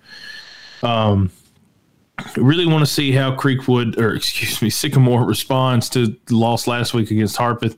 um, 0.84 1.32
really 2.36 2.66
want 2.66 2.80
to 2.80 2.92
see 2.92 3.12
how 3.12 3.36
Creekwood, 3.36 3.98
or 3.98 4.16
excuse 4.16 4.62
me, 4.62 4.70
Sycamore 4.70 5.26
responds 5.26 5.90
to 5.90 6.08
the 6.08 6.36
loss 6.36 6.68
last 6.68 6.94
week 6.94 7.12
against 7.12 7.38
Harpeth. 7.38 7.78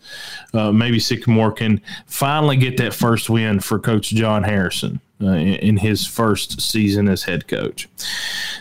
Uh, 0.54 0.72
maybe 0.72 1.00
Sycamore 1.00 1.52
can 1.52 1.82
finally 2.06 2.58
get 2.58 2.78
that 2.78 2.94
first 2.94 3.30
win 3.30 3.60
for 3.60 3.80
Coach 3.80 4.10
John 4.10 4.44
Harrison 4.44 5.02
uh, 5.22 5.28
in, 5.32 5.78
his 5.78 6.06
first 6.06 6.62
season 6.62 7.08
as 7.08 7.24
head 7.24 7.48
coach. 7.48 7.90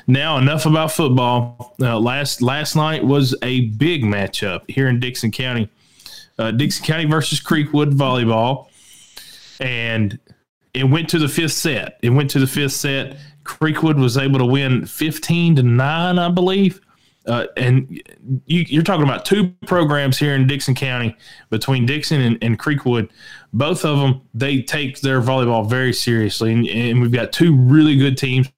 Now, 0.06 0.38
enough 0.38 0.66
about 0.66 0.92
football. 0.92 1.74
Uh, 1.80 1.98
last 1.98 2.42
last 2.42 2.74
night 2.74 3.04
was 3.04 3.34
a 3.42 3.66
big 3.70 4.02
matchup 4.02 4.68
here 4.68 4.88
in 4.88 5.00
Dickson 5.00 5.30
County. 5.30 5.68
Uh, 6.38 6.50
Dickson 6.50 6.84
County 6.84 7.04
versus 7.04 7.40
Creekwood 7.40 7.92
volleyball, 7.92 8.68
and 9.60 10.18
it 10.74 10.84
went 10.84 11.08
to 11.10 11.18
the 11.18 11.28
fifth 11.28 11.52
set. 11.52 11.98
It 12.02 12.10
went 12.10 12.30
to 12.30 12.38
the 12.38 12.46
fifth 12.46 12.72
set. 12.72 13.16
Creekwood 13.44 13.98
was 13.98 14.16
able 14.16 14.38
to 14.38 14.46
win 14.46 14.86
fifteen 14.86 15.56
to 15.56 15.62
nine, 15.62 16.18
I 16.18 16.28
believe. 16.28 16.80
Uh, 17.28 17.47
and 17.56 18.02
you, 18.47 18.80
are 18.80 18.82
talking 18.82 19.04
about 19.04 19.25
two 19.25 19.49
programs 19.66 20.18
here 20.18 20.35
in 20.35 20.47
Dickson 20.47 20.75
County 20.75 21.14
between 21.50 21.85
Dickson 21.85 22.20
and, 22.23 22.38
and 22.42 22.58
Creekwood. 22.58 23.11
Both 23.52 23.85
of 23.85 23.99
them, 23.99 24.23
they 24.32 24.62
take 24.62 25.00
their 25.00 25.20
volleyball 25.20 25.68
very 25.68 25.92
seriously. 25.92 26.52
And, 26.52 26.66
and 26.66 27.00
we've 27.00 27.12
got 27.12 27.32
two 27.32 27.54
really 27.54 27.97
good 27.97 28.16
teams 28.16 28.49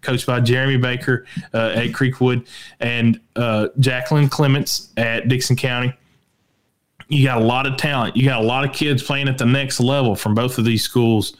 coached 0.00 0.26
by 0.26 0.40
Jeremy 0.40 0.78
Baker 0.78 1.26
uh, 1.52 1.72
at 1.74 1.88
Creekwood 1.88 2.48
and 2.80 3.20
uh, 3.36 3.68
Jacqueline 3.78 4.28
Clements 4.28 4.92
at 4.96 5.28
Dixon 5.28 5.56
County. 5.56 5.92
You 7.08 7.26
got 7.26 7.42
a 7.42 7.44
lot 7.44 7.66
of 7.66 7.76
talent. 7.76 8.16
You 8.16 8.24
got 8.24 8.40
a 8.40 8.46
lot 8.46 8.64
of 8.64 8.72
kids 8.72 9.02
playing 9.02 9.28
at 9.28 9.36
the 9.36 9.44
next 9.44 9.80
level 9.80 10.16
from 10.16 10.34
both 10.34 10.56
of 10.56 10.64
these 10.64 10.82
schools. 10.82 11.36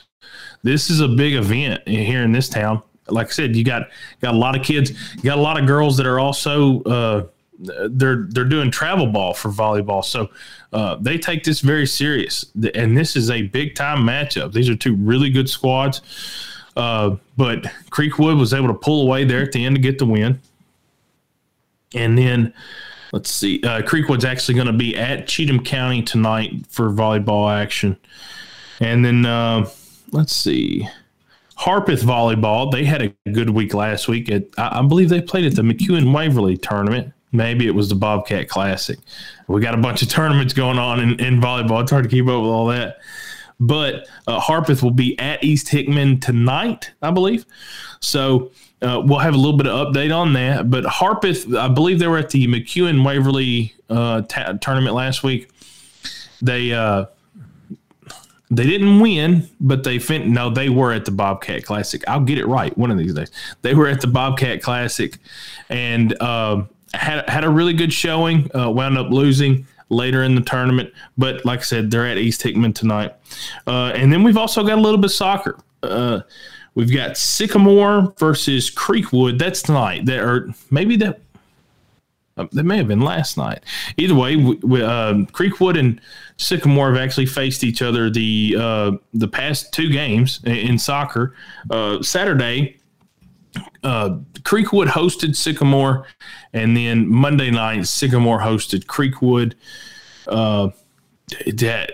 This 0.63 0.91
is 0.91 1.01
a 1.01 1.09
big 1.09 1.35
event 1.35 1.87
here 1.89 2.23
in 2.23 2.33
this 2.33 2.49
town 2.49 2.83
like 3.09 3.29
I 3.29 3.31
said, 3.31 3.57
you 3.57 3.65
got 3.65 3.89
got 4.21 4.35
a 4.35 4.39
lot 4.39 4.57
of 4.57 4.63
kids, 4.63 4.93
you 5.17 5.23
got 5.23 5.39
a 5.39 5.43
lot 5.43 5.59
of 5.59 5.67
girls 5.67 5.97
that 5.99 6.07
are 6.07 6.19
also 6.19 6.83
uh, 6.83 7.27
they're 7.59 8.27
they're 8.29 8.45
doing 8.45 8.71
travel 8.71 9.07
ball 9.07 9.35
for 9.35 9.51
volleyball, 9.51 10.05
so 10.05 10.31
uh, 10.73 10.97
they 10.97 11.19
take 11.19 11.45
this 11.45 11.61
very 11.61 11.87
serious. 11.87 12.47
And 12.75 12.97
this 12.97 13.17
is 13.17 13.31
a 13.31 13.43
big 13.43 13.75
time 13.75 13.99
matchup. 14.01 14.53
These 14.53 14.69
are 14.69 14.77
two 14.77 14.97
really 14.97 15.31
good 15.31 15.49
squads, 15.49 16.01
uh, 16.77 17.17
but 17.37 17.63
Creekwood 17.91 18.39
was 18.39 18.53
able 18.53 18.69
to 18.69 18.75
pull 18.75 19.03
away 19.03 19.25
there 19.25 19.43
at 19.43 19.53
the 19.53 19.65
end 19.65 19.77
to 19.77 19.83
get 19.83 19.99
the 19.99 20.07
win. 20.07 20.41
And 21.95 22.19
then 22.19 22.53
let's 23.13 23.31
see, 23.31 23.63
uh, 23.63 23.83
Creekwood's 23.83 24.25
actually 24.25 24.55
going 24.55 24.67
to 24.67 24.73
be 24.73 24.97
at 24.97 25.29
Cheatham 25.29 25.63
County 25.63 26.03
tonight 26.03 26.67
for 26.69 26.91
volleyball 26.91 27.53
action, 27.53 27.97
and 28.81 29.05
then 29.05 29.25
uh, 29.25 29.69
let's 30.11 30.35
see. 30.35 30.89
Harpeth 31.57 32.03
volleyball, 32.03 32.71
they 32.71 32.85
had 32.85 33.03
a 33.03 33.31
good 33.31 33.51
week 33.51 33.75
last 33.75 34.09
week. 34.09 34.31
At, 34.31 34.45
I, 34.59 34.83
believe 34.83 35.09
they 35.09 35.21
played 35.21 35.45
at 35.45 35.55
the 35.55 35.63
McEwen 35.63 36.13
Waverly 36.13 36.57
tournament. 36.57 37.13
Maybe 37.33 37.67
it 37.67 37.75
was 37.75 37.89
the 37.89 37.95
Bobcat 37.95 38.49
Classic. 38.49 38.99
We 39.49 39.61
got 39.61 39.75
a 39.75 39.79
bunch 39.79 40.03
of 40.03 40.09
tournaments 40.09 40.53
going 40.53 40.79
on 40.79 41.01
in, 41.01 41.21
in 41.21 41.41
volleyball. 41.41 41.83
It's 41.83 41.91
hard 41.91 42.05
to 42.05 42.11
keep 42.11 42.27
up 42.27 42.41
with 42.41 42.51
all 42.51 42.67
that. 42.67 42.99
But 43.61 44.09
uh, 44.27 44.41
Harpeth 44.41 44.83
will 44.83 44.91
be 44.91 45.19
at 45.19 45.43
East 45.43 45.69
Hickman 45.69 46.21
tonight, 46.21 46.93
I 47.03 47.11
believe. 47.11 47.47
So 48.01 48.51
uh, 48.83 49.03
we'll 49.05 49.21
have 49.21 49.35
a 49.35 49.39
little 49.39 49.57
bit 49.57 49.67
of 49.67 49.89
update 49.89 50.15
on 50.15 50.33
that. 50.35 50.71
But 50.71 50.85
Harpeth, 50.85 51.57
I 51.57 51.69
believe 51.69 51.99
they 51.99 52.09
were 52.09 52.19
at 52.19 52.31
the 52.31 52.47
McEwen 52.47 53.05
Waverly 53.05 53.75
uh, 53.89 54.23
tournament 54.23 54.95
last 54.95 55.23
week. 55.23 55.49
They 56.43 56.73
uh, 56.73 57.07
they 58.51 58.65
didn't 58.65 59.01
win, 59.01 59.49
but 59.61 59.85
they 59.85 59.99
fin- 59.99 60.33
no, 60.33 60.51
they 60.51 60.69
were 60.69 60.93
at 60.93 61.05
the 61.05 61.11
Bobcat 61.11 61.65
Classic. 61.65 62.03
I'll 62.07 62.21
get 62.21 62.39
it 62.39 62.47
right 62.47 62.77
one 62.77 62.91
of 62.91 62.99
these 62.99 63.15
days. 63.15 63.31
They 63.63 63.75
were 63.75 63.89
at 63.89 64.01
the 64.01 64.07
Bobcat 64.07 64.63
Classic, 64.63 65.17
and 65.69 66.21
uh, 66.21 66.65
had 66.93 67.29
had 67.29 67.45
a 67.45 67.51
really 67.51 67.73
good 67.73 67.93
showing. 67.93 68.55
Uh, 68.55 68.71
wound 68.71 68.99
up 68.99 69.11
losing 69.11 69.67
later 69.89 70.23
in 70.23 70.35
the 70.35 70.41
tournament, 70.41 70.93
but 71.17 71.45
like 71.45 71.61
I 71.61 71.63
said, 71.63 71.91
they're 71.91 72.07
at 72.07 72.19
East 72.19 72.43
Hickman 72.43 72.73
tonight. 72.73 73.15
Uh, 73.67 73.93
and 73.95 74.13
then 74.13 74.23
we've 74.23 74.37
also 74.37 74.63
got 74.65 74.79
a 74.79 74.81
little 74.81 74.99
bit 74.99 75.07
of 75.07 75.13
soccer. 75.13 75.59
Uh, 75.83 76.21
we've 76.75 76.93
got 76.93 77.17
Sycamore 77.17 78.15
versus 78.19 78.71
Creekwood. 78.71 79.39
That's 79.39 79.63
tonight. 79.63 80.07
That 80.07 80.21
or 80.21 80.51
maybe 80.71 80.97
that 80.97 81.21
uh, 82.37 82.47
that 82.53 82.65
may 82.65 82.77
have 82.77 82.89
been 82.89 83.01
last 83.01 83.37
night. 83.37 83.63
Either 83.97 84.15
way, 84.15 84.37
we, 84.37 84.57
we, 84.57 84.83
uh, 84.83 85.15
Creekwood 85.33 85.79
and 85.79 86.01
Sycamore 86.37 86.93
have 86.93 87.01
actually 87.01 87.27
faced 87.27 87.63
each 87.63 87.83
other 87.83 88.11
the 88.11 88.57
uh, 88.59 88.93
the 89.13 89.29
past 89.29 89.73
two 89.73 89.89
games 89.91 90.41
in, 90.45 90.79
soccer. 90.79 91.35
Uh, 91.71 92.03
Saturday, 92.03 92.79
uh, 93.83 94.19
Creekwood 94.41 94.89
hosted 94.89 95.37
Sycamore, 95.37 96.07
and 96.53 96.77
then 96.77 97.09
Monday 97.09 97.51
night, 97.51 97.87
Sycamore 97.87 98.41
hosted 98.41 98.87
Creekwood. 98.87 99.55
Uh, 100.27 100.71
that 101.57 101.93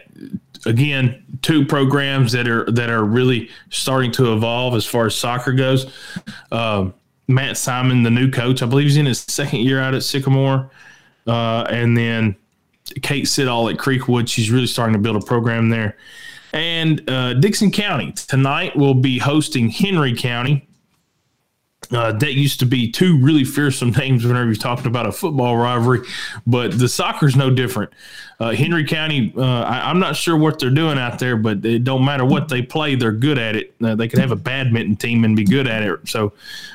again, 0.67 1.25
two 1.43 1.65
programs 1.65 2.33
that 2.33 2.49
are 2.49 2.71
that 2.71 2.91
are 2.91 3.05
really 3.05 3.51
starting 3.71 4.11
to 4.13 4.33
evolve 4.33 4.75
as 4.75 4.87
far 4.87 5.07
as 5.07 5.15
soccer 5.15 5.53
goes. 5.53 5.93
Um, 6.51 6.95
Matt 7.31 7.57
Simon, 7.57 8.03
the 8.03 8.11
new 8.11 8.31
coach. 8.31 8.63
I 8.63 8.67
believe 8.67 8.89
he's 8.89 8.97
in 8.97 9.07
his 9.07 9.21
second 9.21 9.61
year 9.61 9.81
out 9.81 9.95
at 9.95 10.03
Sycamore. 10.03 10.71
Uh, 11.27 11.65
and 11.71 11.97
then 11.97 12.37
Kate 13.03 13.29
Siddall 13.29 13.69
at 13.69 13.77
Creekwood. 13.77 14.29
She's 14.29 14.51
really 14.51 14.67
starting 14.67 14.95
to 14.95 14.99
build 14.99 15.23
a 15.23 15.25
program 15.25 15.71
there. 15.71 15.97
And 16.53 17.09
uh, 17.09 17.35
Dickson 17.35 17.71
County 17.71 18.13
tonight 18.13 18.77
will 18.77 18.95
be 18.95 19.19
hosting 19.19 19.71
Henry 19.71 20.17
County. 20.17 20.67
Uh, 21.93 22.13
that 22.13 22.35
used 22.35 22.61
to 22.61 22.67
be 22.67 22.91
two 22.91 23.19
really 23.19 23.45
fearsome 23.45 23.91
names 23.99 24.25
whenever 24.25 24.47
you're 24.47 24.55
talking 24.55 24.87
about 24.87 25.07
a 25.07 25.13
football 25.13 25.57
rivalry, 25.57 26.01
but 26.47 26.79
the 26.79 26.89
soccer's 26.89 27.37
no 27.37 27.51
different. 27.51 27.93
Uh, 28.39 28.53
Henry 28.53 28.85
County, 28.85 29.33
uh, 29.37 29.43
I, 29.43 29.91
am 29.91 29.99
not 29.99 30.17
sure 30.17 30.37
what 30.37 30.59
they're 30.59 30.71
doing 30.71 30.99
out 30.99 31.19
there, 31.19 31.37
but 31.37 31.65
it 31.65 31.85
don't 31.85 32.05
matter 32.05 32.25
what 32.25 32.49
they 32.49 32.63
play, 32.63 32.95
they're 32.95 33.13
good 33.13 33.39
at 33.39 33.57
it. 33.57 33.75
Uh, 33.83 33.95
they 33.95 34.09
could 34.09 34.19
have 34.19 34.31
a 34.31 34.37
badminton 34.37 34.97
team 34.97 35.25
and 35.25 35.37
be 35.37 35.45
good 35.45 35.67
at 35.67 35.83
it. 35.83 36.09
So 36.09 36.33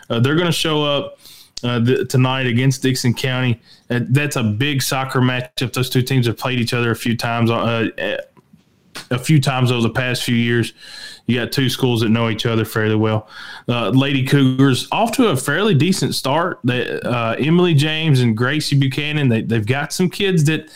uh, 0.10 0.20
they're 0.20 0.36
going 0.36 0.46
to 0.48 0.52
show 0.52 0.84
up 0.84 1.20
uh, 1.64 1.80
tonight 2.10 2.46
against 2.46 2.84
Dickson 2.84 3.14
County. 3.14 3.60
that's 3.88 4.36
a 4.36 4.44
big 4.44 4.84
soccer 4.84 5.22
matchup. 5.22 5.74
Those 5.74 5.90
two 5.90 6.02
teams 6.02 6.28
have 6.28 6.38
played 6.38 6.60
each 6.60 6.74
other 6.74 6.92
a 6.92 6.96
few 6.96 7.18
times 7.18 7.50
a 9.12 9.20
few 9.20 9.42
times 9.42 9.72
over 9.72 9.82
the 9.82 9.90
past 9.90 10.24
few 10.24 10.36
years. 10.36 10.74
You 11.28 11.40
got 11.40 11.52
two 11.52 11.70
schools 11.70 12.02
that 12.02 12.10
know 12.10 12.30
each 12.30 12.46
other 12.46 12.66
fairly 12.66 12.96
well. 12.96 13.28
Uh, 13.68 13.90
Lady 13.90 14.26
Cougars 14.26 14.88
off 14.92 15.12
to 15.14 15.30
a 15.30 15.38
fairly 15.38 15.74
decent 15.74 16.14
start. 16.14 16.60
They, 16.64 17.00
uh, 17.02 17.36
Emily 17.36 17.74
James 17.74 18.22
and 18.22 18.38
Gracie 18.38 18.78
Buchanan, 18.78 19.30
they, 19.30 19.42
they've 19.42 19.66
got 19.66 19.92
some 19.92 20.10
kids 20.10 20.44
that 20.46 20.70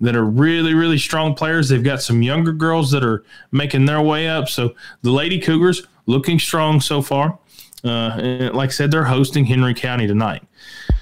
that 0.00 0.16
are 0.16 0.24
really, 0.24 0.74
really 0.74 0.98
strong 0.98 1.34
players. 1.34 1.68
They've 1.68 1.82
got 1.82 2.02
some 2.02 2.20
younger 2.20 2.52
girls 2.52 2.90
that 2.90 3.04
are 3.04 3.24
making 3.52 3.86
their 3.86 4.02
way 4.02 4.28
up. 4.28 4.48
So 4.48 4.74
the 5.02 5.10
Lady 5.10 5.40
Cougars 5.40 5.86
looking 6.06 6.38
strong 6.38 6.80
so 6.80 7.00
far. 7.00 7.38
Uh, 7.84 8.16
and 8.18 8.54
like 8.54 8.70
I 8.70 8.72
said, 8.72 8.90
they're 8.90 9.04
hosting 9.04 9.44
Henry 9.44 9.72
County 9.72 10.06
tonight. 10.06 10.42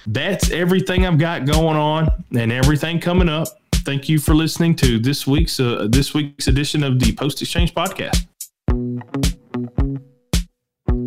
That's 0.07 0.51
everything 0.51 1.07
I've 1.07 1.19
got 1.19 1.47
going 1.47 1.77
on 1.77 2.11
and 2.37 2.53
everything 2.53 3.01
coming 3.01 3.29
up. 3.29 3.49
Thank 3.85 4.09
you 4.09 4.19
for 4.19 4.35
listening 4.35 4.77
to 4.77 4.99
this 4.99 5.27
week's 5.27 5.59
uh, 5.59 5.89
this 5.91 6.15
week's 6.15 6.47
edition 6.47 6.85
of 6.85 7.01
the 7.01 7.13
Post 7.13 7.43
Exchange 7.43 7.75
podcast. 7.75 8.27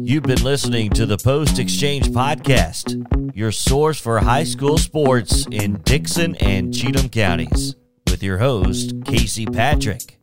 You've 0.08 0.24
been 0.24 0.44
listening 0.44 0.90
to 0.92 1.06
the 1.06 1.18
Post 1.18 1.58
Exchange 1.58 2.10
Podcast, 2.10 3.36
your 3.36 3.52
source 3.52 4.00
for 4.00 4.20
high 4.20 4.44
school 4.44 4.78
sports 4.78 5.48
in 5.52 5.82
Dickson 5.82 6.36
and 6.36 6.72
Cheatham 6.74 7.10
counties, 7.10 7.76
with 8.12 8.22
your 8.22 8.38
host, 8.38 8.94
Casey 9.06 9.48
Patrick. 9.48 10.20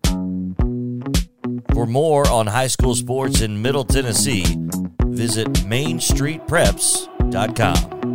For 1.75 1.87
more 1.87 2.29
on 2.29 2.47
high 2.47 2.69
school 2.69 2.95
sports 2.95 3.41
in 3.41 3.61
Middle 3.61 3.85
Tennessee, 3.85 4.45
visit 5.07 5.49
MainStreetPreps.com. 5.65 8.12